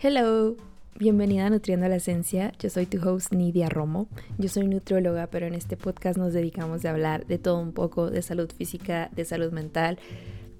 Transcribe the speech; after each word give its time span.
Hello, 0.00 0.54
bienvenida 0.94 1.46
a 1.46 1.50
Nutriendo 1.50 1.88
la 1.88 1.96
Esencia. 1.96 2.52
Yo 2.60 2.70
soy 2.70 2.86
tu 2.86 3.00
host 3.04 3.32
Nidia 3.32 3.68
Romo. 3.68 4.06
Yo 4.38 4.48
soy 4.48 4.68
nutrióloga, 4.68 5.26
pero 5.26 5.46
en 5.46 5.54
este 5.54 5.76
podcast 5.76 6.16
nos 6.16 6.32
dedicamos 6.32 6.84
a 6.84 6.90
hablar 6.90 7.26
de 7.26 7.38
todo 7.38 7.58
un 7.58 7.72
poco, 7.72 8.08
de 8.08 8.22
salud 8.22 8.48
física, 8.56 9.10
de 9.16 9.24
salud 9.24 9.50
mental, 9.50 9.98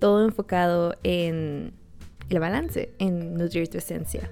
todo 0.00 0.24
enfocado 0.24 0.96
en 1.04 1.72
el 2.30 2.40
balance, 2.40 2.90
en 2.98 3.34
nutrir 3.34 3.68
tu 3.68 3.78
esencia. 3.78 4.28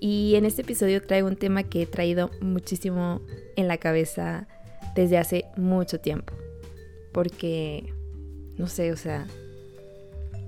Y 0.00 0.34
en 0.36 0.46
este 0.46 0.62
episodio 0.62 1.02
traigo 1.02 1.28
un 1.28 1.36
tema 1.36 1.64
que 1.64 1.82
he 1.82 1.86
traído 1.86 2.30
muchísimo 2.40 3.20
en 3.54 3.68
la 3.68 3.76
cabeza 3.76 4.48
desde 4.94 5.18
hace 5.18 5.44
mucho 5.58 6.00
tiempo. 6.00 6.32
Porque, 7.12 7.92
no 8.56 8.66
sé, 8.66 8.92
o 8.92 8.96
sea, 8.96 9.26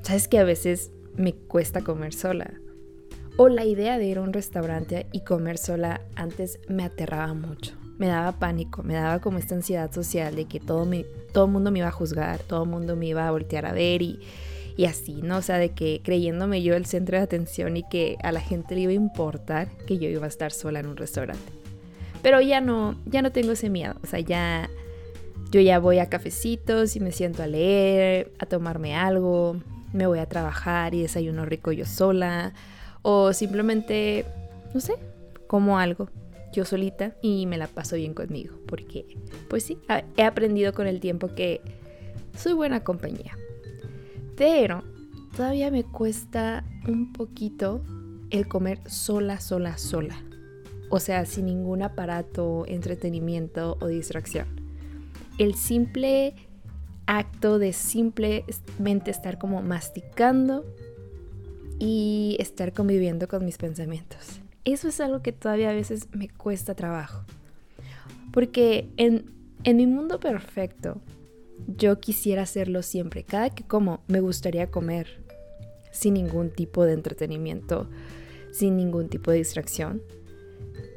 sabes 0.00 0.26
que 0.26 0.38
a 0.38 0.44
veces 0.44 0.90
me 1.16 1.34
cuesta 1.34 1.82
comer 1.82 2.14
sola. 2.14 2.61
O 3.36 3.48
la 3.48 3.64
idea 3.64 3.98
de 3.98 4.06
ir 4.06 4.18
a 4.18 4.22
un 4.22 4.32
restaurante 4.32 5.06
y 5.10 5.20
comer 5.20 5.56
sola 5.56 6.02
antes 6.16 6.60
me 6.68 6.84
aterraba 6.84 7.32
mucho. 7.32 7.72
Me 7.98 8.06
daba 8.06 8.32
pánico, 8.32 8.82
me 8.82 8.94
daba 8.94 9.20
como 9.20 9.38
esta 9.38 9.54
ansiedad 9.54 9.90
social 9.90 10.36
de 10.36 10.44
que 10.44 10.60
todo, 10.60 10.84
me, 10.84 11.04
todo 11.32 11.46
mundo 11.46 11.70
me 11.70 11.78
iba 11.78 11.88
a 11.88 11.92
juzgar, 11.92 12.40
todo 12.40 12.64
el 12.64 12.68
mundo 12.68 12.94
me 12.94 13.06
iba 13.06 13.26
a 13.26 13.30
voltear 13.30 13.64
a 13.64 13.72
ver 13.72 14.02
y, 14.02 14.20
y 14.76 14.84
así, 14.84 15.22
¿no? 15.22 15.38
O 15.38 15.42
sea, 15.42 15.56
de 15.56 15.70
que 15.70 16.02
creyéndome 16.04 16.62
yo 16.62 16.74
el 16.74 16.84
centro 16.84 17.16
de 17.16 17.22
atención 17.22 17.76
y 17.76 17.88
que 17.88 18.18
a 18.22 18.32
la 18.32 18.40
gente 18.40 18.74
le 18.74 18.82
iba 18.82 18.92
a 18.92 18.96
importar 18.96 19.68
que 19.86 19.98
yo 19.98 20.08
iba 20.08 20.26
a 20.26 20.28
estar 20.28 20.52
sola 20.52 20.80
en 20.80 20.86
un 20.86 20.96
restaurante. 20.96 21.52
Pero 22.22 22.40
ya 22.40 22.60
no, 22.60 22.96
ya 23.06 23.22
no 23.22 23.32
tengo 23.32 23.52
ese 23.52 23.70
miedo, 23.70 23.94
o 24.02 24.06
sea, 24.06 24.20
ya 24.20 24.68
yo 25.50 25.60
ya 25.60 25.78
voy 25.78 25.98
a 25.98 26.08
cafecitos 26.08 26.96
y 26.96 27.00
me 27.00 27.12
siento 27.12 27.42
a 27.42 27.46
leer, 27.46 28.32
a 28.38 28.46
tomarme 28.46 28.94
algo, 28.94 29.56
me 29.92 30.06
voy 30.06 30.18
a 30.18 30.26
trabajar 30.26 30.94
y 30.94 31.02
desayuno 31.02 31.44
rico 31.44 31.72
yo 31.72 31.84
sola 31.84 32.52
o 33.02 33.32
simplemente, 33.32 34.24
no 34.72 34.80
sé, 34.80 34.94
como 35.46 35.78
algo 35.78 36.08
yo 36.52 36.64
solita 36.64 37.16
y 37.22 37.46
me 37.46 37.56
la 37.56 37.66
paso 37.66 37.96
bien 37.96 38.14
conmigo, 38.14 38.56
porque 38.66 39.06
pues 39.48 39.64
sí, 39.64 39.78
he 40.16 40.22
aprendido 40.22 40.72
con 40.72 40.86
el 40.86 41.00
tiempo 41.00 41.34
que 41.34 41.60
soy 42.36 42.52
buena 42.52 42.84
compañía. 42.84 43.36
Pero 44.36 44.82
todavía 45.36 45.70
me 45.70 45.84
cuesta 45.84 46.64
un 46.86 47.12
poquito 47.12 47.82
el 48.30 48.48
comer 48.48 48.80
sola, 48.86 49.40
sola, 49.40 49.78
sola. 49.78 50.22
O 50.90 51.00
sea, 51.00 51.24
sin 51.24 51.46
ningún 51.46 51.82
aparato, 51.82 52.64
entretenimiento 52.66 53.78
o 53.80 53.86
distracción. 53.86 54.46
El 55.38 55.54
simple 55.54 56.34
acto 57.06 57.58
de 57.58 57.72
simplemente 57.72 59.10
estar 59.10 59.38
como 59.38 59.62
masticando 59.62 60.64
y 61.84 62.36
estar 62.38 62.72
conviviendo 62.72 63.26
con 63.26 63.44
mis 63.44 63.58
pensamientos. 63.58 64.40
Eso 64.64 64.86
es 64.86 65.00
algo 65.00 65.20
que 65.20 65.32
todavía 65.32 65.70
a 65.70 65.74
veces 65.74 66.06
me 66.12 66.28
cuesta 66.28 66.76
trabajo. 66.76 67.24
Porque 68.32 68.88
en, 68.96 69.32
en 69.64 69.78
mi 69.78 69.88
mundo 69.88 70.20
perfecto, 70.20 71.00
yo 71.66 71.98
quisiera 71.98 72.42
hacerlo 72.42 72.82
siempre. 72.82 73.24
Cada 73.24 73.50
que 73.50 73.64
como, 73.64 74.00
me 74.06 74.20
gustaría 74.20 74.70
comer 74.70 75.24
sin 75.90 76.14
ningún 76.14 76.50
tipo 76.50 76.84
de 76.84 76.92
entretenimiento, 76.92 77.90
sin 78.52 78.76
ningún 78.76 79.08
tipo 79.08 79.32
de 79.32 79.38
distracción. 79.38 80.02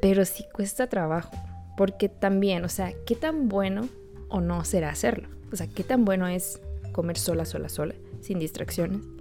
Pero 0.00 0.24
sí 0.24 0.44
cuesta 0.52 0.88
trabajo. 0.88 1.32
Porque 1.76 2.08
también, 2.08 2.64
o 2.64 2.68
sea, 2.68 2.92
¿qué 3.06 3.16
tan 3.16 3.48
bueno 3.48 3.88
o 4.28 4.40
no 4.40 4.64
será 4.64 4.90
hacerlo? 4.90 5.30
O 5.52 5.56
sea, 5.56 5.66
¿qué 5.66 5.82
tan 5.82 6.04
bueno 6.04 6.28
es 6.28 6.60
comer 6.92 7.18
sola, 7.18 7.44
sola, 7.44 7.68
sola, 7.68 7.96
sin 8.20 8.38
distracciones? 8.38 9.15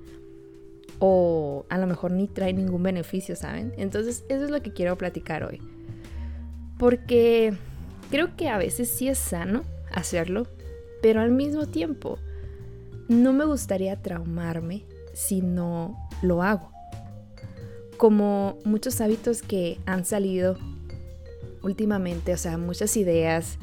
O 1.00 1.66
a 1.70 1.78
lo 1.78 1.88
mejor 1.88 2.12
ni 2.12 2.28
trae 2.28 2.54
ningún 2.54 2.84
beneficio, 2.84 3.36
¿saben? 3.36 3.74
Entonces 3.78 4.24
eso 4.30 4.46
es 4.46 4.50
lo 4.50 4.62
que 4.62 4.74
quiero 4.74 4.98
platicar 4.98 5.44
hoy. 5.44 5.62
Porque 6.78 7.54
creo 8.10 8.36
que 8.36 8.50
a 8.50 8.58
veces 8.58 8.90
sí 8.90 9.08
es 9.08 9.18
sano 9.18 9.64
hacerlo, 9.92 10.48
pero 11.02 11.22
al 11.22 11.32
mismo 11.32 11.68
tiempo 11.68 12.18
no 13.08 13.34
me 13.34 13.46
gustaría 13.46 14.02
traumarme 14.02 14.84
si 15.14 15.42
no 15.42 15.98
lo 16.22 16.44
hago. 16.44 16.72
Como 17.98 18.58
muchos 18.66 19.00
hábitos 19.00 19.42
que 19.42 19.80
han 19.86 20.06
salido 20.06 20.58
últimamente, 21.64 22.34
o 22.34 22.38
sea, 22.38 22.58
muchas 22.58 22.96
ideas 22.98 23.58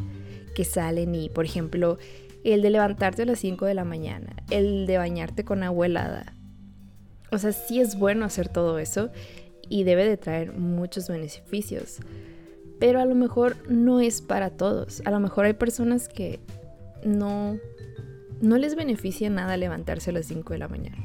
que 0.55 0.65
salen 0.65 1.15
y, 1.15 1.29
por 1.29 1.45
ejemplo, 1.45 1.99
el 2.45 2.63
de 2.63 2.71
levantarte 2.71 3.23
a 3.23 3.27
las 3.27 3.39
5 3.41 3.67
de 3.67 3.75
la 3.75 3.85
mañana, 3.85 4.35
el 4.51 4.87
de 4.87 4.99
bañarte 4.99 5.45
con 5.45 5.63
agua 5.63 5.87
helada, 5.87 6.35
o 7.33 7.39
sea, 7.39 7.53
sí 7.53 7.81
es 7.81 7.99
bueno 7.99 8.25
hacer 8.27 8.49
todo 8.49 8.79
eso 8.79 9.11
y 9.69 9.85
debe 9.85 10.07
de 10.07 10.19
traer 10.19 10.53
muchos 10.53 11.09
beneficios. 11.09 11.99
Pero 12.79 13.01
a 13.01 13.07
lo 13.07 13.15
mejor 13.15 13.57
no 13.71 14.01
es 14.01 14.21
para 14.21 14.51
todos. 14.51 15.03
A 15.07 15.11
lo 15.11 15.19
mejor 15.19 15.47
hay 15.47 15.55
personas 15.55 16.09
que 16.09 16.41
no, 17.05 17.57
no 18.43 18.59
les 18.59 18.75
beneficia 18.75 19.31
nada 19.31 19.57
levantarse 19.57 20.11
a 20.11 20.13
las 20.13 20.27
5 20.27 20.53
de 20.53 20.59
la 20.59 20.69
mañana. 20.69 20.99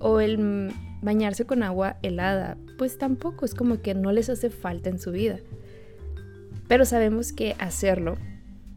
O 0.00 0.18
el 0.18 0.72
bañarse 1.02 1.46
con 1.46 1.62
agua 1.62 1.98
helada, 2.02 2.56
pues 2.76 2.98
tampoco 2.98 3.44
es 3.44 3.54
como 3.54 3.80
que 3.80 3.94
no 3.94 4.10
les 4.10 4.28
hace 4.30 4.50
falta 4.50 4.90
en 4.90 4.98
su 4.98 5.12
vida. 5.12 5.38
Pero 6.66 6.84
sabemos 6.84 7.32
que 7.32 7.54
hacerlo 7.60 8.16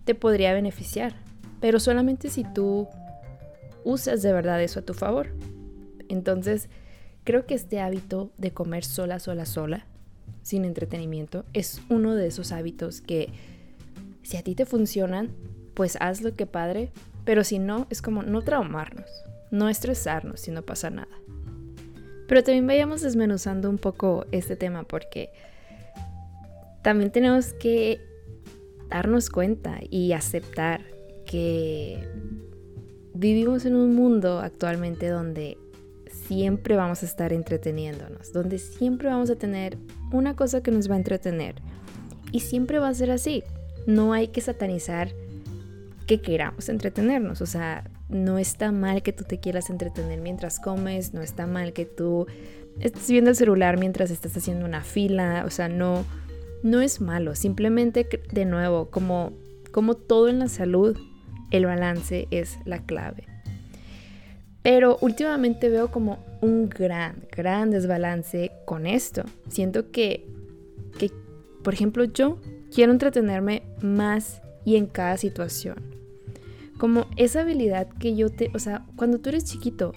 te 0.04 0.14
podría 0.14 0.54
beneficiar, 0.54 1.16
pero 1.60 1.80
solamente 1.80 2.30
si 2.30 2.44
tú 2.44 2.88
usas 3.84 4.22
de 4.22 4.32
verdad 4.32 4.62
eso 4.62 4.82
a 4.82 4.84
tu 4.84 4.94
favor. 4.94 5.30
Entonces, 6.10 6.70
creo 7.24 7.46
que 7.46 7.56
este 7.56 7.80
hábito 7.80 8.32
de 8.38 8.52
comer 8.52 8.84
sola, 8.86 9.20
sola, 9.20 9.46
sola, 9.46 9.86
sin 10.42 10.66
entretenimiento, 10.66 11.46
es 11.54 11.82
uno 11.90 12.16
de 12.16 12.28
esos 12.28 12.52
hábitos 12.52 13.02
que 13.02 13.30
si 14.24 14.38
a 14.38 14.44
ti 14.44 14.56
te 14.56 14.66
funcionan, 14.66 15.30
pues 15.74 15.98
haz 16.00 16.22
lo 16.22 16.36
que 16.36 16.46
padre, 16.46 16.92
pero 17.26 17.44
si 17.44 17.60
no, 17.60 17.88
es 17.90 18.02
como 18.02 18.24
no 18.24 18.42
traumarnos, 18.42 19.10
no 19.52 19.70
estresarnos 19.70 20.42
si 20.42 20.52
no 20.52 20.62
pasa 20.62 20.90
nada. 20.90 21.16
Pero 22.28 22.44
también 22.44 22.68
vayamos 22.68 23.02
desmenuzando 23.02 23.70
un 23.70 23.78
poco 23.78 24.26
este 24.32 24.56
tema 24.56 24.84
porque 24.84 25.30
también 26.82 27.12
tenemos 27.12 27.54
que 27.54 28.02
darnos 28.90 29.30
cuenta 29.30 29.80
y 29.90 30.14
aceptar 30.14 30.82
que 31.26 32.08
vivimos 33.14 33.66
en 33.66 33.76
un 33.76 33.96
mundo 33.96 34.40
actualmente 34.40 35.10
donde 35.10 35.58
siempre 36.28 36.76
vamos 36.76 37.04
a 37.04 37.06
estar 37.06 37.34
entreteniéndonos, 37.34 38.34
donde 38.34 38.60
siempre 38.60 39.08
vamos 39.08 39.30
a 39.30 39.36
tener 39.36 39.78
una 40.12 40.36
cosa 40.36 40.62
que 40.62 40.72
nos 40.72 40.90
va 40.90 40.96
a 40.96 40.98
entretener. 40.98 41.56
Y 42.32 42.42
siempre 42.42 42.80
va 42.80 42.90
a 42.90 42.94
ser 42.94 43.12
así. 43.12 43.44
No 43.86 44.14
hay 44.14 44.28
que 44.28 44.42
satanizar 44.42 45.12
que 46.06 46.22
queramos 46.22 46.70
entretenernos. 46.70 47.42
O 47.42 47.46
sea, 47.46 47.90
no 48.10 48.38
está 48.38 48.72
mal 48.72 49.02
que 49.02 49.14
tú 49.14 49.24
te 49.24 49.40
quieras 49.40 49.70
entretener 49.70 50.20
mientras 50.22 50.60
comes, 50.60 51.14
no 51.14 51.22
está 51.22 51.48
mal 51.48 51.74
que 51.74 51.86
tú 51.86 52.28
estés 52.80 53.10
viendo 53.10 53.30
el 53.30 53.36
celular 53.36 53.78
mientras 53.78 54.12
estás 54.12 54.36
haciendo 54.36 54.66
una 54.66 54.82
fila. 54.82 55.44
O 55.46 55.50
sea, 55.50 55.70
no, 55.70 56.06
no 56.64 56.82
es 56.82 57.00
malo. 57.00 57.36
Simplemente, 57.36 58.08
de 58.32 58.46
nuevo, 58.46 58.90
como, 58.90 59.32
como 59.72 59.96
todo 59.96 60.28
en 60.28 60.40
la 60.40 60.50
salud, 60.50 60.98
el 61.52 61.66
balance 61.66 62.28
es 62.32 62.58
la 62.66 62.80
clave. 62.84 63.27
Pero 64.68 64.98
últimamente 65.00 65.70
veo 65.70 65.92
como 65.92 66.20
un 66.42 66.68
gran, 66.68 67.24
gran 67.32 67.72
desbalance 67.72 68.52
con 68.66 68.86
esto. 68.86 69.24
Siento 69.48 69.92
que, 69.92 70.28
que, 71.00 71.10
por 71.64 71.74
ejemplo, 71.74 72.04
yo 72.04 72.38
quiero 72.76 72.92
entretenerme 72.92 73.64
más 73.82 74.42
y 74.66 74.76
en 74.76 74.88
cada 74.88 75.16
situación. 75.16 75.78
Como 76.78 77.06
esa 77.16 77.40
habilidad 77.44 77.88
que 77.88 78.18
yo 78.18 78.30
te, 78.30 78.52
o 78.54 78.60
sea, 78.60 78.86
cuando 78.98 79.20
tú 79.20 79.30
eres 79.30 79.46
chiquito, 79.46 79.94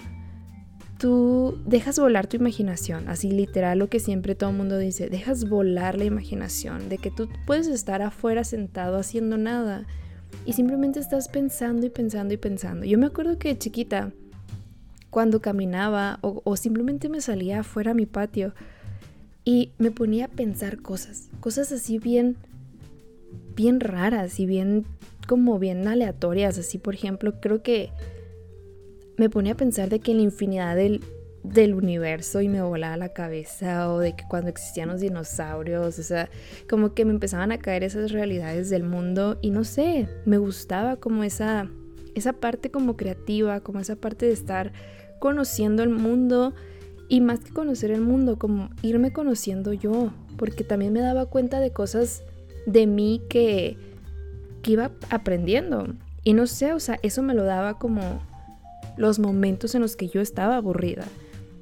tú 1.01 1.59
dejas 1.67 1.99
volar 1.99 2.29
tu 2.29 2.37
imaginación, 2.37 3.09
así 3.09 3.33
literal 3.33 3.81
lo 3.81 3.89
que 3.89 3.99
siempre 3.99 4.37
todo 4.37 4.51
el 4.51 4.57
mundo 4.57 4.79
dice, 4.79 5.11
dejas 5.11 5.49
volar 5.49 5.99
la 5.99 6.05
imaginación, 6.05 6.89
de 6.89 6.99
que 6.99 7.11
tú 7.11 7.29
puedes 7.45 7.67
estar 7.67 8.03
afuera 8.03 8.45
sentado 8.45 8.99
haciendo 8.99 9.37
nada 9.37 9.89
y 10.47 10.53
simplemente 10.53 11.01
estás 11.01 11.27
pensando 11.27 11.87
y 11.87 11.91
pensando 11.91 12.35
y 12.35 12.37
pensando. 12.37 12.87
Yo 12.87 12.99
me 12.99 13.07
acuerdo 13.07 13.37
que 13.37 13.59
chiquita, 13.59 14.13
cuando 15.11 15.41
caminaba 15.41 16.19
o, 16.23 16.57
simplemente 16.57 17.09
me 17.09 17.21
salía 17.21 17.61
afuera 17.61 17.91
a 17.91 17.95
mi 17.95 18.07
patio 18.07 18.55
y 19.45 19.73
me 19.79 19.91
ponía 19.91 20.27
a 20.27 20.29
pensar 20.29 20.81
cosas, 20.81 21.29
cosas 21.41 21.73
así 21.73 21.99
bien, 21.99 22.37
bien 23.57 23.81
raras 23.81 24.39
y 24.39 24.47
bien 24.47 24.87
como 25.27 25.59
bien 25.59 25.87
aleatorias, 25.87 26.59
así 26.59 26.79
por 26.79 26.95
ejemplo, 26.95 27.41
creo 27.41 27.63
que 27.63 27.91
me 29.17 29.29
ponía 29.29 29.53
a 29.53 29.57
pensar 29.57 29.89
de 29.89 30.01
que 30.01 30.13
en 30.13 30.19
la 30.19 30.23
infinidad 30.25 30.77
del, 30.77 31.03
del 31.43 31.75
universo 31.75 32.41
y 32.41 32.49
me 32.49 32.63
volaba 32.63 32.97
la 32.97 33.13
cabeza 33.13 33.93
o 33.93 33.99
de 33.99 34.15
que 34.15 34.25
cuando 34.29 34.49
existían 34.49 34.89
los 34.89 35.01
dinosaurios, 35.01 35.99
o 35.99 36.03
sea, 36.03 36.31
como 36.69 36.95
que 36.95 37.05
me 37.05 37.13
empezaban 37.13 37.53
a 37.53 37.59
caer 37.59 37.83
esas 37.83 38.13
realidades 38.13 38.71
del 38.71 38.85
mundo 38.85 39.39
y 39.43 39.51
no 39.51 39.65
sé, 39.65 40.09
me 40.25 40.39
gustaba 40.39 40.97
como 40.97 41.25
esa 41.25 41.69
esa 42.15 42.33
parte 42.33 42.71
como 42.71 42.97
creativa, 42.97 43.61
como 43.61 43.81
esa 43.81 43.97
parte 43.97 44.27
de 44.27 44.33
estar 44.33 44.73
conociendo 45.21 45.85
el 45.85 45.91
mundo 45.91 46.53
Y 47.09 47.21
más 47.21 47.41
que 47.41 47.53
conocer 47.53 47.91
el 47.91 48.01
mundo, 48.01 48.39
como 48.39 48.71
irme 48.83 49.13
conociendo 49.13 49.73
yo, 49.73 50.13
porque 50.37 50.63
también 50.65 50.93
me 50.93 51.01
daba 51.01 51.27
cuenta 51.27 51.59
de 51.59 51.73
cosas 51.73 52.23
de 52.67 52.87
mí 52.87 53.21
que, 53.29 53.77
que 54.63 54.73
iba 54.73 54.93
aprendiendo. 55.11 55.89
Y 56.23 56.35
no 56.35 56.47
sé, 56.47 56.73
o 56.73 56.79
sea, 56.79 57.01
eso 57.03 57.23
me 57.23 57.35
lo 57.35 57.45
daba 57.45 57.79
como 57.79 58.23
los 58.97 59.19
momentos 59.19 59.75
en 59.75 59.83
los 59.83 59.97
que 59.97 60.09
yo 60.09 60.21
estaba 60.21 60.57
aburrida. 60.57 61.05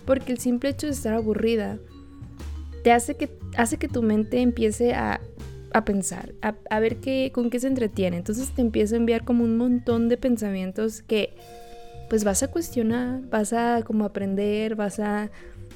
Porque 0.05 0.33
el 0.33 0.39
simple 0.39 0.71
hecho 0.71 0.87
de 0.87 0.93
estar 0.93 1.15
aburrida 1.15 1.79
te 2.83 2.93
hace 2.93 3.15
que, 3.15 3.31
hace 3.57 3.79
que 3.79 3.89
tu 3.89 4.03
mente 4.03 4.41
empiece 4.41 4.95
a, 4.95 5.21
a 5.73 5.85
pensar, 5.85 6.35
a, 6.43 6.55
a, 6.71 6.81
ver 6.81 6.97
qué, 6.97 7.31
con 7.33 7.51
qué 7.51 7.61
se 7.61 7.69
entretiene. 7.69 8.17
Entonces 8.17 8.51
te 8.51 8.61
empieza 8.61 8.95
a 8.95 8.99
enviar 8.99 9.25
como 9.25 9.45
un 9.45 9.57
montón 9.57 10.09
de 10.09 10.17
pensamientos 10.17 11.03
que 11.03 11.35
pues 12.09 12.25
vas 12.25 12.43
a 12.43 12.49
cuestionar, 12.49 13.21
vas 13.29 13.53
a 13.53 13.83
como 13.85 14.05
aprender, 14.05 14.75
vas 14.75 14.99
a, 14.99 15.31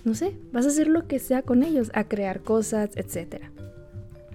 no 0.04 0.14
sé, 0.14 0.36
vas 0.52 0.64
a 0.66 0.68
hacer 0.68 0.88
lo 0.88 1.06
que 1.06 1.18
sea 1.18 1.42
con 1.42 1.62
ellos, 1.62 1.90
a 1.94 2.04
crear 2.04 2.40
cosas, 2.40 2.90
etc. 2.96 3.44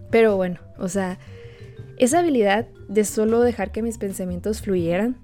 Pero 0.10 0.36
bueno, 0.38 0.60
o 0.78 0.90
sea, 0.90 1.18
esa 1.98 2.20
habilidad 2.20 2.68
de 2.88 3.04
solo 3.04 3.42
dejar 3.42 3.72
que 3.72 3.82
mis 3.82 3.98
pensamientos 3.98 4.62
fluyeran, 4.62 5.18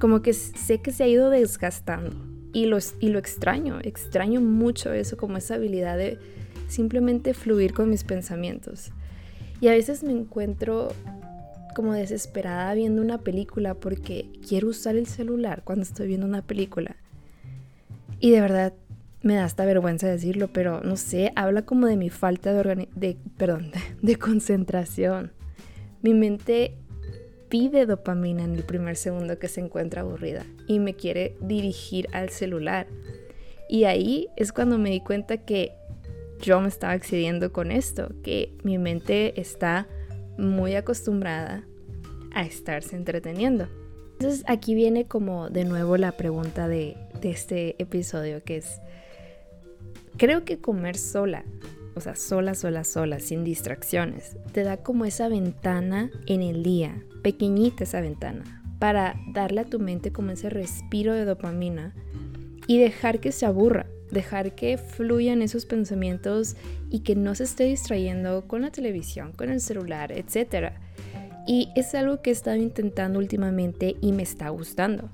como 0.00 0.22
que 0.22 0.32
sé 0.32 0.80
que 0.80 0.92
se 0.92 1.04
ha 1.04 1.08
ido 1.08 1.30
desgastando 1.30 2.16
y 2.52 2.66
lo, 2.66 2.78
y 3.00 3.08
lo 3.08 3.18
extraño, 3.18 3.78
extraño 3.82 4.40
mucho 4.40 4.92
eso, 4.92 5.16
como 5.16 5.36
esa 5.36 5.56
habilidad 5.56 5.98
de 5.98 6.18
simplemente 6.68 7.34
fluir 7.34 7.74
con 7.74 7.90
mis 7.90 8.04
pensamientos. 8.04 8.90
Y 9.60 9.68
a 9.68 9.72
veces 9.72 10.02
me 10.02 10.12
encuentro 10.12 10.88
como 11.74 11.92
desesperada 11.92 12.72
viendo 12.74 13.02
una 13.02 13.18
película 13.18 13.74
porque 13.74 14.30
quiero 14.46 14.68
usar 14.68 14.96
el 14.96 15.06
celular 15.06 15.62
cuando 15.64 15.82
estoy 15.82 16.06
viendo 16.08 16.26
una 16.26 16.42
película. 16.42 16.96
Y 18.20 18.30
de 18.30 18.40
verdad 18.40 18.72
me 19.22 19.34
da 19.34 19.44
hasta 19.44 19.64
vergüenza 19.64 20.06
decirlo, 20.06 20.48
pero 20.52 20.80
no 20.82 20.96
sé, 20.96 21.32
habla 21.34 21.62
como 21.62 21.86
de 21.86 21.96
mi 21.96 22.10
falta 22.10 22.52
de, 22.52 22.88
de 22.94 23.16
perdón, 23.36 23.72
de 24.02 24.16
concentración. 24.16 25.32
Mi 26.02 26.14
mente 26.14 26.74
pide 27.48 27.86
dopamina 27.86 28.44
en 28.44 28.54
el 28.54 28.64
primer 28.64 28.96
segundo 28.96 29.38
que 29.38 29.48
se 29.48 29.60
encuentra 29.60 30.02
aburrida 30.02 30.44
y 30.66 30.78
me 30.78 30.94
quiere 30.94 31.36
dirigir 31.40 32.08
al 32.12 32.30
celular. 32.30 32.86
Y 33.68 33.84
ahí 33.84 34.28
es 34.36 34.52
cuando 34.52 34.76
me 34.78 34.90
di 34.90 35.00
cuenta 35.00 35.38
que 35.38 35.72
yo 36.40 36.60
me 36.60 36.68
estaba 36.68 36.94
excediendo 36.94 37.52
con 37.52 37.70
esto, 37.70 38.10
que 38.22 38.52
mi 38.62 38.76
mente 38.76 39.40
está 39.40 39.86
muy 40.38 40.74
acostumbrada 40.74 41.64
a 42.32 42.42
estarse 42.42 42.96
entreteniendo. 42.96 43.68
Entonces 44.12 44.44
aquí 44.46 44.74
viene 44.74 45.06
como 45.06 45.50
de 45.50 45.64
nuevo 45.64 45.96
la 45.96 46.12
pregunta 46.12 46.68
de, 46.68 46.96
este 47.22 47.80
episodio 47.82 48.44
que 48.44 48.58
es, 48.58 48.82
creo 50.18 50.44
que 50.44 50.58
comer 50.58 50.98
sola, 50.98 51.42
o 51.94 52.00
sea, 52.02 52.16
sola, 52.16 52.54
sola, 52.54 52.84
sola, 52.84 53.18
sin 53.18 53.44
distracciones, 53.44 54.36
te 54.52 54.62
da 54.62 54.76
como 54.76 55.06
esa 55.06 55.28
ventana 55.28 56.10
en 56.26 56.42
el 56.42 56.62
día, 56.62 57.02
pequeñita 57.22 57.84
esa 57.84 58.02
ventana, 58.02 58.62
para 58.78 59.14
darle 59.32 59.62
a 59.62 59.64
tu 59.64 59.80
mente 59.80 60.12
como 60.12 60.32
ese 60.32 60.50
respiro 60.50 61.14
de 61.14 61.24
dopamina 61.24 61.94
y 62.66 62.78
dejar 62.78 63.20
que 63.20 63.32
se 63.32 63.46
aburra, 63.46 63.86
dejar 64.10 64.54
que 64.54 64.78
fluyan 64.78 65.42
esos 65.42 65.66
pensamientos 65.66 66.56
y 66.90 67.00
que 67.00 67.14
no 67.14 67.34
se 67.34 67.44
esté 67.44 67.64
distrayendo 67.64 68.46
con 68.46 68.62
la 68.62 68.70
televisión, 68.70 69.32
con 69.32 69.50
el 69.50 69.60
celular, 69.60 70.12
etc. 70.12 70.72
Y 71.46 71.68
es 71.76 71.94
algo 71.94 72.22
que 72.22 72.30
he 72.30 72.32
estado 72.32 72.56
intentando 72.56 73.18
últimamente 73.18 73.96
y 74.00 74.12
me 74.12 74.22
está 74.22 74.48
gustando. 74.48 75.10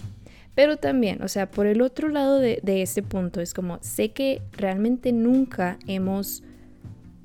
Pero 0.54 0.76
también, 0.76 1.22
o 1.22 1.28
sea, 1.28 1.50
por 1.50 1.66
el 1.66 1.80
otro 1.80 2.08
lado 2.08 2.38
de, 2.38 2.60
de 2.62 2.82
este 2.82 3.02
punto 3.02 3.40
es 3.40 3.54
como, 3.54 3.78
sé 3.82 4.12
que 4.12 4.42
realmente 4.52 5.12
nunca 5.12 5.78
hemos 5.86 6.42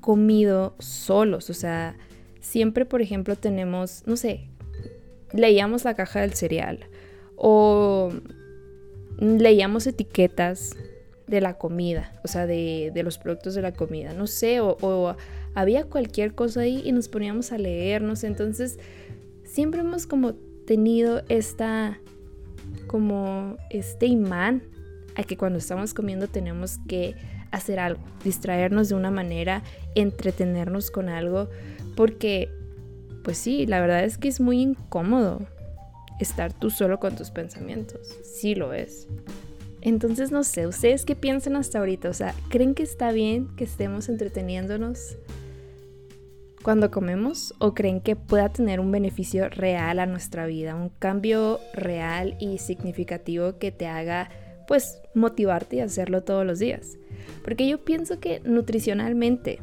comido 0.00 0.76
solos, 0.78 1.50
o 1.50 1.54
sea, 1.54 1.96
siempre, 2.40 2.84
por 2.84 3.02
ejemplo, 3.02 3.34
tenemos, 3.34 4.04
no 4.06 4.16
sé, 4.16 4.48
leíamos 5.32 5.84
la 5.84 5.94
caja 5.94 6.20
del 6.20 6.34
cereal 6.34 6.86
o 7.36 8.12
leíamos 9.18 9.86
etiquetas 9.86 10.76
de 11.26 11.40
la 11.40 11.54
comida, 11.58 12.12
o 12.22 12.28
sea, 12.28 12.46
de, 12.46 12.92
los 13.04 13.18
productos 13.18 13.54
de 13.54 13.62
la 13.62 13.72
comida, 13.72 14.12
no 14.12 14.26
sé, 14.26 14.60
o, 14.60 15.16
había 15.54 15.84
cualquier 15.84 16.34
cosa 16.34 16.60
ahí 16.60 16.82
y 16.84 16.92
nos 16.92 17.08
poníamos 17.08 17.50
a 17.50 17.58
leernos, 17.58 18.24
entonces 18.24 18.78
siempre 19.42 19.80
hemos 19.80 20.06
como 20.06 20.34
tenido 20.66 21.22
esta, 21.28 21.98
como 22.86 23.56
este 23.70 24.06
imán 24.06 24.62
a 25.16 25.22
que 25.22 25.36
cuando 25.36 25.58
estamos 25.58 25.94
comiendo 25.94 26.28
tenemos 26.28 26.78
que 26.86 27.14
hacer 27.50 27.80
algo, 27.80 28.02
distraernos 28.22 28.90
de 28.90 28.96
una 28.96 29.10
manera, 29.10 29.62
entretenernos 29.94 30.90
con 30.90 31.08
algo, 31.08 31.48
porque, 31.96 32.50
pues 33.24 33.38
sí, 33.38 33.66
la 33.66 33.80
verdad 33.80 34.04
es 34.04 34.18
que 34.18 34.28
es 34.28 34.40
muy 34.40 34.60
incómodo 34.60 35.46
estar 36.20 36.52
tú 36.52 36.70
solo 36.70 36.98
con 36.98 37.16
tus 37.16 37.30
pensamientos, 37.30 38.18
sí 38.24 38.54
lo 38.54 38.72
es. 38.72 39.06
Entonces, 39.86 40.32
no 40.32 40.42
sé, 40.42 40.66
¿ustedes 40.66 41.04
qué 41.04 41.14
piensan 41.14 41.54
hasta 41.54 41.78
ahorita? 41.78 42.08
O 42.08 42.12
sea, 42.12 42.34
¿creen 42.48 42.74
que 42.74 42.82
está 42.82 43.12
bien 43.12 43.48
que 43.56 43.62
estemos 43.62 44.08
entreteniéndonos 44.08 45.16
cuando 46.64 46.90
comemos? 46.90 47.54
¿O 47.58 47.72
creen 47.72 48.00
que 48.00 48.16
pueda 48.16 48.48
tener 48.48 48.80
un 48.80 48.90
beneficio 48.90 49.48
real 49.48 50.00
a 50.00 50.06
nuestra 50.06 50.46
vida? 50.46 50.74
Un 50.74 50.88
cambio 50.88 51.60
real 51.72 52.36
y 52.40 52.58
significativo 52.58 53.58
que 53.58 53.70
te 53.70 53.86
haga, 53.86 54.28
pues, 54.66 54.98
motivarte 55.14 55.76
y 55.76 55.80
hacerlo 55.80 56.24
todos 56.24 56.44
los 56.44 56.58
días. 56.58 56.98
Porque 57.44 57.68
yo 57.68 57.84
pienso 57.84 58.18
que 58.18 58.40
nutricionalmente, 58.40 59.60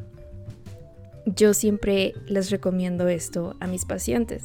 yo 1.26 1.54
siempre 1.54 2.14
les 2.28 2.50
recomiendo 2.50 3.10
esto 3.10 3.58
a 3.60 3.68
mis 3.68 3.84
pacientes. 3.84 4.44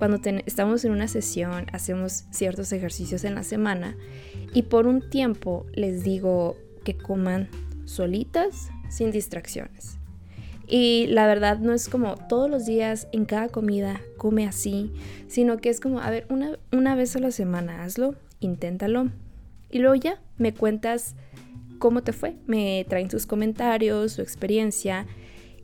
Cuando 0.00 0.18
estamos 0.46 0.82
en 0.86 0.92
una 0.92 1.08
sesión, 1.08 1.66
hacemos 1.74 2.24
ciertos 2.30 2.72
ejercicios 2.72 3.22
en 3.24 3.34
la 3.34 3.42
semana 3.42 3.98
y 4.54 4.62
por 4.62 4.86
un 4.86 5.10
tiempo 5.10 5.66
les 5.74 6.02
digo 6.02 6.56
que 6.84 6.96
coman 6.96 7.50
solitas, 7.84 8.70
sin 8.88 9.10
distracciones. 9.10 9.98
Y 10.66 11.06
la 11.08 11.26
verdad 11.26 11.58
no 11.58 11.74
es 11.74 11.90
como 11.90 12.14
todos 12.14 12.48
los 12.48 12.64
días 12.64 13.08
en 13.12 13.26
cada 13.26 13.50
comida 13.50 14.00
come 14.16 14.46
así, 14.46 14.90
sino 15.28 15.58
que 15.58 15.68
es 15.68 15.80
como, 15.80 16.00
a 16.00 16.08
ver, 16.08 16.24
una, 16.30 16.58
una 16.72 16.94
vez 16.94 17.14
a 17.16 17.18
la 17.18 17.30
semana 17.30 17.84
hazlo, 17.84 18.14
inténtalo. 18.40 19.10
Y 19.70 19.80
luego 19.80 19.96
ya 19.96 20.18
me 20.38 20.54
cuentas 20.54 21.14
cómo 21.78 22.02
te 22.02 22.14
fue. 22.14 22.36
Me 22.46 22.86
traen 22.88 23.10
sus 23.10 23.26
comentarios, 23.26 24.12
su 24.12 24.22
experiencia 24.22 25.06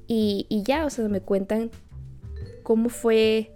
y, 0.06 0.44
y 0.50 0.62
ya, 0.62 0.84
o 0.84 0.90
sea, 0.90 1.08
me 1.08 1.22
cuentan 1.22 1.70
cómo 2.62 2.90
fue 2.90 3.55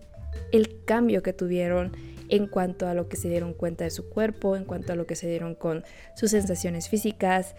el 0.52 0.84
cambio 0.84 1.22
que 1.22 1.32
tuvieron 1.32 1.92
en 2.28 2.46
cuanto 2.46 2.86
a 2.86 2.94
lo 2.94 3.08
que 3.08 3.16
se 3.16 3.28
dieron 3.28 3.52
cuenta 3.54 3.84
de 3.84 3.90
su 3.90 4.08
cuerpo, 4.08 4.56
en 4.56 4.64
cuanto 4.64 4.92
a 4.92 4.96
lo 4.96 5.06
que 5.06 5.16
se 5.16 5.28
dieron 5.28 5.54
con 5.54 5.84
sus 6.16 6.30
sensaciones 6.30 6.88
físicas. 6.88 7.54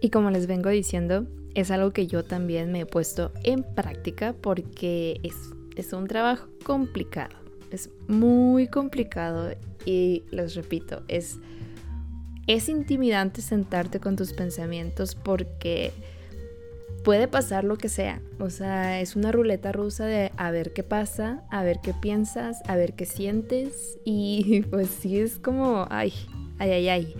Y 0.00 0.10
como 0.10 0.30
les 0.30 0.46
vengo 0.46 0.68
diciendo, 0.68 1.26
es 1.54 1.70
algo 1.70 1.92
que 1.92 2.06
yo 2.06 2.24
también 2.24 2.72
me 2.72 2.80
he 2.80 2.86
puesto 2.86 3.32
en 3.44 3.62
práctica 3.62 4.32
porque 4.32 5.20
es, 5.22 5.34
es 5.76 5.92
un 5.92 6.06
trabajo 6.06 6.48
complicado. 6.64 7.36
Es 7.70 7.90
muy 8.08 8.66
complicado 8.66 9.52
y 9.84 10.24
les 10.30 10.54
repito, 10.54 11.02
es, 11.08 11.38
es 12.46 12.68
intimidante 12.68 13.42
sentarte 13.42 14.00
con 14.00 14.16
tus 14.16 14.32
pensamientos 14.32 15.14
porque 15.14 15.92
puede 17.08 17.26
pasar 17.26 17.64
lo 17.64 17.78
que 17.78 17.88
sea. 17.88 18.20
O 18.38 18.50
sea, 18.50 19.00
es 19.00 19.16
una 19.16 19.32
ruleta 19.32 19.72
rusa 19.72 20.04
de 20.04 20.30
a 20.36 20.50
ver 20.50 20.74
qué 20.74 20.82
pasa, 20.82 21.42
a 21.48 21.62
ver 21.62 21.78
qué 21.82 21.94
piensas, 21.94 22.60
a 22.68 22.76
ver 22.76 22.92
qué 22.92 23.06
sientes. 23.06 23.98
Y 24.04 24.60
pues 24.70 24.90
sí 24.90 25.18
es 25.18 25.38
como, 25.38 25.86
ay, 25.88 26.12
ay, 26.58 26.70
ay, 26.70 26.88
ay. 26.90 27.14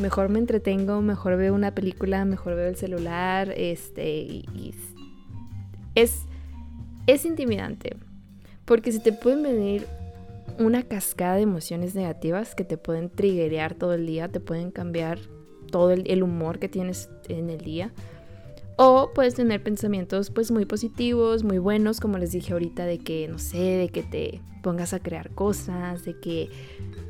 Mejor 0.00 0.28
me 0.28 0.40
entretengo, 0.40 1.02
mejor 1.02 1.36
veo 1.36 1.54
una 1.54 1.72
película, 1.72 2.24
mejor 2.24 2.56
veo 2.56 2.66
el 2.66 2.74
celular. 2.74 3.54
Este, 3.56 4.10
y, 4.10 4.74
es, 5.94 6.22
es 7.06 7.24
intimidante. 7.24 7.94
Porque 8.64 8.90
si 8.90 8.98
te 8.98 9.12
pueden 9.12 9.44
venir 9.44 9.86
una 10.58 10.82
cascada 10.82 11.36
de 11.36 11.42
emociones 11.42 11.94
negativas 11.94 12.56
que 12.56 12.64
te 12.64 12.76
pueden 12.76 13.08
triggerear 13.08 13.74
todo 13.74 13.94
el 13.94 14.04
día, 14.04 14.26
te 14.26 14.40
pueden 14.40 14.72
cambiar 14.72 15.20
todo 15.70 15.92
el, 15.92 16.10
el 16.10 16.24
humor 16.24 16.58
que 16.58 16.68
tienes 16.68 17.08
en 17.28 17.50
el 17.50 17.58
día 17.58 17.92
o 18.84 19.12
puedes 19.14 19.34
tener 19.34 19.62
pensamientos 19.62 20.30
pues 20.30 20.50
muy 20.50 20.64
positivos, 20.64 21.44
muy 21.44 21.58
buenos, 21.58 22.00
como 22.00 22.18
les 22.18 22.32
dije 22.32 22.52
ahorita, 22.52 22.84
de 22.84 22.98
que, 22.98 23.28
no 23.28 23.38
sé, 23.38 23.58
de 23.58 23.88
que 23.90 24.02
te 24.02 24.40
pongas 24.60 24.92
a 24.92 24.98
crear 24.98 25.30
cosas, 25.30 26.04
de 26.04 26.18
que, 26.18 26.50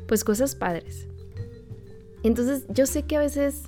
pues 0.07 0.23
cosas 0.23 0.53
padres. 0.53 1.07
Entonces 2.21 2.65
yo 2.69 2.85
sé 2.85 3.03
que 3.03 3.15
a 3.15 3.19
veces 3.19 3.63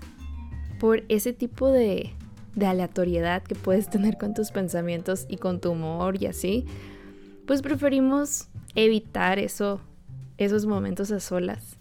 por 0.79 1.03
ese 1.09 1.33
tipo 1.33 1.71
de, 1.71 2.11
de 2.53 2.65
aleatoriedad 2.67 3.41
que 3.41 3.55
puedes 3.55 3.89
tener 3.89 4.19
con 4.19 4.35
tus 4.35 4.51
pensamientos 4.51 5.25
y 5.27 5.37
con 5.37 5.59
tu 5.59 5.71
humor 5.71 6.21
y 6.21 6.27
así, 6.27 6.67
pues 7.47 7.63
preferimos 7.63 8.49
evitar 8.75 9.39
eso, 9.39 9.81
esos 10.37 10.67
momentos 10.67 11.11
a 11.11 11.19
solas. 11.19 11.75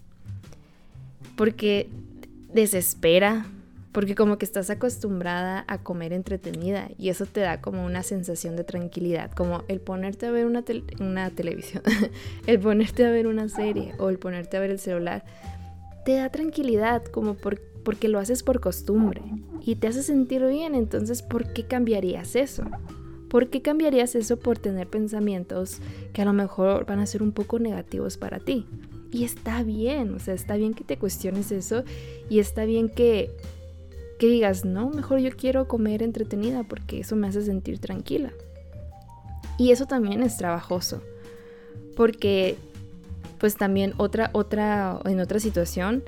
Porque 1.35 1.87
desespera, 2.51 3.45
porque 3.95 4.13
como 4.13 4.37
que 4.37 4.43
estás 4.43 4.69
acostumbrada 4.69 5.63
a 5.69 5.77
comer 5.77 6.11
entretenida 6.11 6.89
y 6.97 7.07
eso 7.07 7.25
te 7.25 7.39
da 7.39 7.61
como 7.61 7.85
una 7.85 8.03
sensación 8.03 8.57
de 8.57 8.65
tranquilidad, 8.65 9.31
como 9.31 9.63
el 9.69 9.79
ponerte 9.79 10.25
a 10.25 10.31
ver 10.31 10.45
una, 10.45 10.65
una 10.99 11.29
televisión, 11.29 11.81
el 12.45 12.59
ponerte 12.59 13.05
a 13.05 13.09
ver 13.09 13.25
una 13.25 13.47
serie 13.47 13.93
o 13.97 14.09
el 14.09 14.19
ponerte 14.19 14.57
a 14.57 14.59
ver 14.59 14.71
el 14.71 14.79
celular, 14.79 15.23
te 16.03 16.15
da 16.15 16.29
tranquilidad 16.29 17.05
como 17.05 17.37
porque 17.37 18.09
lo 18.09 18.19
haces 18.19 18.43
por 18.43 18.59
costumbre 18.59 19.21
y 19.61 19.75
te 19.75 19.87
hace 19.87 20.03
sentir 20.03 20.45
bien, 20.45 20.75
entonces 20.75 21.21
¿por 21.21 21.53
qué 21.53 21.63
cambiarías 21.63 22.35
eso? 22.35 22.65
¿Por 23.29 23.49
qué 23.49 23.61
cambiarías 23.61 24.13
eso 24.15 24.35
por 24.35 24.59
tener 24.59 24.89
pensamientos 24.89 25.79
que 26.11 26.21
a 26.21 26.25
lo 26.25 26.33
mejor 26.33 26.85
van 26.85 26.99
a 26.99 27.05
ser 27.05 27.23
un 27.23 27.31
poco 27.31 27.59
negativos 27.59 28.17
para 28.17 28.39
ti? 28.39 28.65
Y 29.13 29.23
está 29.23 29.63
bien, 29.63 30.13
o 30.13 30.19
sea, 30.19 30.33
está 30.33 30.57
bien 30.57 30.73
que 30.73 30.83
te 30.83 30.97
cuestiones 30.97 31.53
eso 31.53 31.85
y 32.29 32.39
está 32.39 32.65
bien 32.65 32.89
que 32.89 33.31
que 34.19 34.27
digas, 34.27 34.65
no, 34.65 34.89
mejor 34.89 35.19
yo 35.19 35.31
quiero 35.35 35.67
comer 35.67 36.03
entretenida 36.03 36.63
porque 36.63 36.99
eso 36.99 37.15
me 37.15 37.27
hace 37.27 37.41
sentir 37.41 37.79
tranquila. 37.79 38.31
Y 39.57 39.71
eso 39.71 39.85
también 39.85 40.21
es 40.23 40.37
trabajoso, 40.37 41.01
porque 41.95 42.57
pues 43.39 43.55
también 43.55 43.93
otra, 43.97 44.29
otra, 44.33 44.99
en 45.05 45.19
otra 45.19 45.39
situación, 45.39 46.03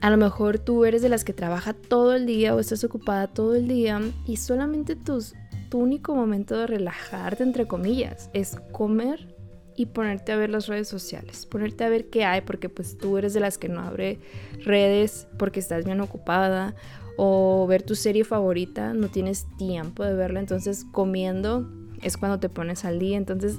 a 0.00 0.10
lo 0.10 0.16
mejor 0.16 0.58
tú 0.58 0.84
eres 0.84 1.02
de 1.02 1.08
las 1.08 1.24
que 1.24 1.32
trabaja 1.32 1.72
todo 1.72 2.14
el 2.14 2.26
día 2.26 2.54
o 2.54 2.60
estás 2.60 2.84
ocupada 2.84 3.26
todo 3.26 3.54
el 3.54 3.66
día 3.68 4.00
y 4.26 4.36
solamente 4.36 4.96
tus, 4.96 5.34
tu 5.70 5.78
único 5.78 6.14
momento 6.14 6.56
de 6.56 6.66
relajarte, 6.66 7.42
entre 7.42 7.66
comillas, 7.66 8.30
es 8.32 8.56
comer 8.70 9.33
y 9.76 9.86
ponerte 9.86 10.32
a 10.32 10.36
ver 10.36 10.50
las 10.50 10.66
redes 10.66 10.88
sociales, 10.88 11.46
ponerte 11.46 11.84
a 11.84 11.88
ver 11.88 12.10
qué 12.10 12.24
hay, 12.24 12.42
porque 12.42 12.68
pues 12.68 12.96
tú 12.96 13.18
eres 13.18 13.34
de 13.34 13.40
las 13.40 13.58
que 13.58 13.68
no 13.68 13.80
abre 13.80 14.18
redes 14.64 15.26
porque 15.38 15.60
estás 15.60 15.84
bien 15.84 16.00
ocupada, 16.00 16.74
o 17.16 17.66
ver 17.68 17.82
tu 17.82 17.94
serie 17.94 18.24
favorita, 18.24 18.92
no 18.92 19.08
tienes 19.08 19.46
tiempo 19.56 20.04
de 20.04 20.14
verla, 20.14 20.40
entonces 20.40 20.84
comiendo 20.92 21.68
es 22.02 22.16
cuando 22.16 22.38
te 22.38 22.48
pones 22.48 22.84
al 22.84 22.98
día, 22.98 23.16
entonces 23.16 23.58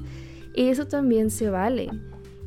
eso 0.56 0.88
también 0.88 1.30
se 1.32 1.50
vale. 1.50 1.90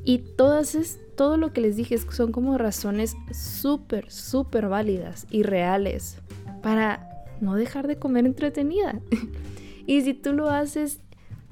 Y 0.05 0.19
todas 0.19 0.75
es, 0.75 1.01
todo 1.17 1.37
lo 1.37 1.53
que 1.53 1.61
les 1.61 1.77
dije 1.77 1.99
son 1.99 2.33
como 2.33 2.57
razones 2.57 3.17
súper, 3.33 4.11
súper 4.11 4.69
válidas 4.69 5.27
y 5.31 5.43
reales 5.43 6.19
para 6.63 7.09
no 7.41 7.57
dejar 7.57 7.87
de 7.87 7.97
comer 7.97 8.27
entretenida. 8.27 9.01
y 9.87 10.03
si 10.03 10.15
tú 10.15 10.33
lo 10.33 10.51
haces 10.51 11.01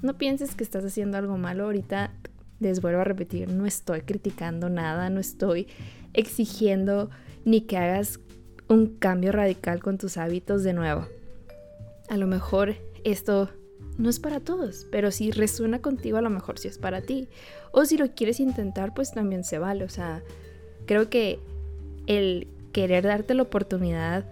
no 0.01 0.17
pienses 0.17 0.55
que 0.55 0.63
estás 0.63 0.85
haciendo 0.85 1.17
algo 1.17 1.37
malo 1.37 1.65
ahorita. 1.65 2.11
Les 2.59 2.81
vuelvo 2.81 3.01
a 3.01 3.03
repetir, 3.03 3.49
no 3.49 3.65
estoy 3.65 4.01
criticando 4.01 4.69
nada, 4.69 5.09
no 5.09 5.19
estoy 5.19 5.67
exigiendo 6.13 7.09
ni 7.45 7.61
que 7.61 7.77
hagas 7.77 8.19
un 8.67 8.97
cambio 8.97 9.31
radical 9.31 9.81
con 9.81 9.97
tus 9.97 10.17
hábitos 10.17 10.63
de 10.63 10.73
nuevo. 10.73 11.07
A 12.09 12.17
lo 12.17 12.25
mejor 12.25 12.75
esto 13.03 13.49
no 13.97 14.09
es 14.09 14.19
para 14.19 14.39
todos, 14.39 14.87
pero 14.91 15.11
si 15.11 15.31
resuena 15.31 15.79
contigo, 15.79 16.17
a 16.17 16.21
lo 16.21 16.29
mejor 16.29 16.59
sí 16.59 16.67
es 16.67 16.77
para 16.77 17.01
ti. 17.01 17.27
O 17.71 17.85
si 17.85 17.97
lo 17.97 18.13
quieres 18.13 18.39
intentar, 18.39 18.93
pues 18.93 19.11
también 19.11 19.43
se 19.43 19.59
vale. 19.59 19.83
O 19.83 19.89
sea, 19.89 20.23
creo 20.85 21.09
que 21.09 21.39
el 22.07 22.47
querer 22.71 23.05
darte 23.05 23.33
la 23.33 23.43
oportunidad 23.43 24.25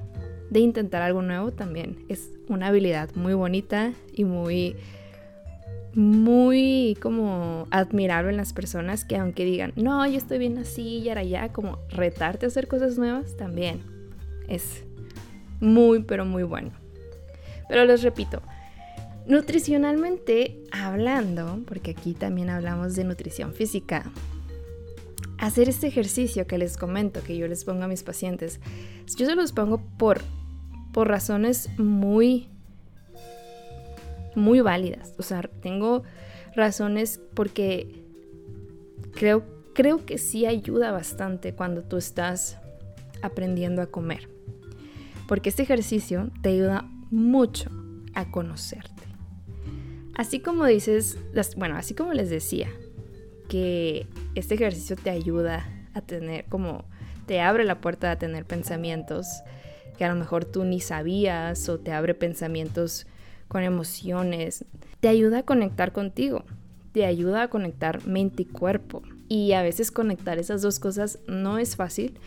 de 0.50 0.60
intentar 0.60 1.02
algo 1.02 1.22
nuevo 1.22 1.52
también 1.52 2.06
es 2.08 2.30
una 2.48 2.68
habilidad 2.68 3.10
muy 3.16 3.34
bonita 3.34 3.94
y 4.14 4.24
muy 4.24 4.76
muy 5.96 6.98
como 7.02 7.68
admirable 7.72 8.30
en 8.30 8.38
las 8.38 8.54
personas 8.54 9.06
que 9.06 9.16
aunque 9.18 9.46
digan, 9.46 9.72
no, 9.76 10.06
yo 10.06 10.18
estoy 10.18 10.38
bien 10.38 10.58
así 10.58 11.00
y 11.00 11.10
allá, 11.10 11.54
como 11.54 11.80
retarte 11.90 12.46
a 12.46 12.50
hacer 12.50 12.68
cosas 12.68 12.98
nuevas 12.98 13.38
también 13.38 13.82
es 14.48 14.84
muy, 15.60 16.04
pero 16.04 16.26
muy 16.26 16.44
bueno. 16.44 16.72
Pero 17.70 17.86
les 17.86 18.04
repito, 18.04 18.42
nutricionalmente 19.26 20.62
hablando, 20.72 21.62
porque 21.66 21.92
aquí 21.92 22.14
también 22.14 22.50
hablamos 22.50 22.96
de 22.96 23.06
nutrición 23.06 23.54
física, 23.54 24.12
hacer 25.38 25.70
este 25.70 25.88
ejercicio 25.88 26.46
que 26.46 26.58
les 26.58 26.78
comento, 26.78 27.24
que 27.24 27.38
yo 27.38 27.48
les 27.48 27.64
pongo 27.64 27.84
a 27.84 27.88
mis 27.88 28.04
pacientes, 28.04 28.60
yo 29.18 29.26
se 29.26 29.36
los 29.36 29.52
pongo 29.52 29.82
por, 29.98 30.22
por 30.94 31.08
razones 31.08 31.70
muy 31.80 32.50
muy 34.36 34.62
válidas. 34.62 35.14
O 35.18 35.24
sea, 35.24 35.42
tengo 35.42 36.04
razones 36.56 37.20
porque 37.34 38.04
creo, 39.14 39.44
creo 39.74 40.06
que 40.06 40.18
sí 40.18 40.46
ayuda 40.46 40.92
bastante 40.92 41.54
cuando 41.54 41.84
tú 41.84 41.98
estás 41.98 42.58
aprendiendo 43.22 43.82
a 43.82 43.88
comer. 43.88 44.30
Porque 45.28 45.50
este 45.50 45.64
ejercicio 45.64 46.30
te 46.42 46.50
ayuda 46.50 46.90
mucho 47.10 47.70
a 48.14 48.32
conocerte. 48.32 48.92
Así 50.16 50.40
como 50.40 50.66
dices, 50.66 51.18
bueno, 51.58 51.76
así 51.76 51.94
como 51.94 52.14
les 52.14 52.30
decía, 52.30 52.70
que 53.50 54.08
este 54.34 54.56
ejercicio 54.56 54.96
te 54.96 55.10
ayuda 55.10 55.66
a 55.94 56.02
tener 56.02 56.46
como 56.46 56.86
te 57.26 57.42
abre 57.42 57.64
la 57.64 57.82
puerta 57.82 58.12
a 58.12 58.18
tener 58.18 58.46
pensamientos 58.46 59.28
que 59.98 60.06
a 60.06 60.10
lo 60.10 60.16
mejor 60.16 60.46
tú 60.46 60.64
ni 60.64 60.80
sabías 60.80 61.70
o 61.70 61.80
te 61.80 61.92
abre 61.92 62.14
pensamientos 62.14 63.08
con 63.48 63.64
emociones, 63.64 64.66
te 65.00 65.08
ayuda 65.08 65.40
a 65.40 65.44
conectar 65.44 65.92
contigo, 65.92 66.44
te 66.92 67.06
ayuda 67.06 67.44
a 67.44 67.48
conectar 67.50 68.06
mente 68.08 68.44
y 68.44 68.46
cuerpo. 68.46 69.02
Y 69.28 69.54
a 69.54 69.64
veces 69.64 69.92
conectar 69.92 70.38
esas 70.38 70.62
dos 70.62 70.80
cosas 70.80 71.20
no 71.28 71.58
es 71.58 71.76
fácil 71.76 72.20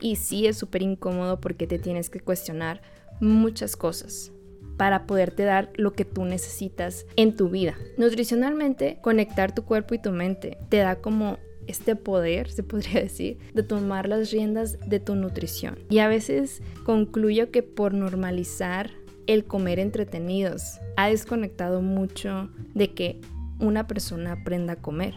y 0.00 0.16
sí 0.16 0.46
es 0.46 0.56
súper 0.58 0.82
incómodo 0.82 1.40
porque 1.40 1.66
te 1.66 1.78
tienes 1.78 2.10
que 2.10 2.20
cuestionar 2.20 2.82
muchas 3.20 3.76
cosas 3.76 4.32
para 4.76 5.06
poderte 5.06 5.44
dar 5.44 5.72
lo 5.76 5.94
que 5.94 6.04
tú 6.04 6.24
necesitas 6.24 7.06
en 7.16 7.34
tu 7.34 7.48
vida. 7.48 7.74
Nutricionalmente, 7.96 8.98
conectar 9.00 9.54
tu 9.54 9.64
cuerpo 9.64 9.94
y 9.94 9.98
tu 9.98 10.10
mente 10.10 10.58
te 10.68 10.78
da 10.78 10.96
como 10.96 11.38
este 11.66 11.96
poder, 11.96 12.50
se 12.50 12.62
podría 12.62 13.00
decir, 13.00 13.38
de 13.54 13.62
tomar 13.62 14.08
las 14.08 14.30
riendas 14.30 14.78
de 14.86 15.00
tu 15.00 15.16
nutrición. 15.16 15.78
Y 15.90 15.98
a 15.98 16.08
veces 16.08 16.62
concluyo 16.84 17.50
que 17.50 17.62
por 17.62 17.94
normalizar 17.94 18.90
el 19.26 19.44
comer 19.44 19.78
entretenidos 19.78 20.78
ha 20.96 21.08
desconectado 21.08 21.82
mucho 21.82 22.48
de 22.74 22.92
que 22.92 23.20
una 23.58 23.86
persona 23.86 24.32
aprenda 24.32 24.74
a 24.74 24.76
comer, 24.76 25.14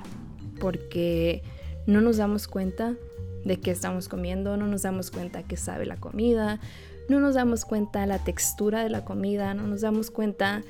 porque 0.60 1.44
no 1.86 2.02
nos 2.02 2.18
damos 2.18 2.48
cuenta 2.48 2.96
de 3.46 3.60
qué 3.60 3.72
estamos 3.72 4.10
comiendo, 4.10 4.58
no 4.58 4.68
nos 4.68 4.82
damos 4.82 5.12
cuenta 5.12 5.44
que 5.44 5.58
sabe 5.58 5.86
la 5.86 5.98
comida, 5.98 6.60
no 7.10 7.20
nos 7.20 7.36
damos 7.36 7.66
cuenta 7.66 8.06
la 8.06 8.20
textura 8.24 8.84
de 8.84 8.90
la 8.90 9.04
comida, 9.04 9.54
no 9.54 9.66
nos 9.66 9.82
damos 9.82 10.12
cuenta 10.12 10.62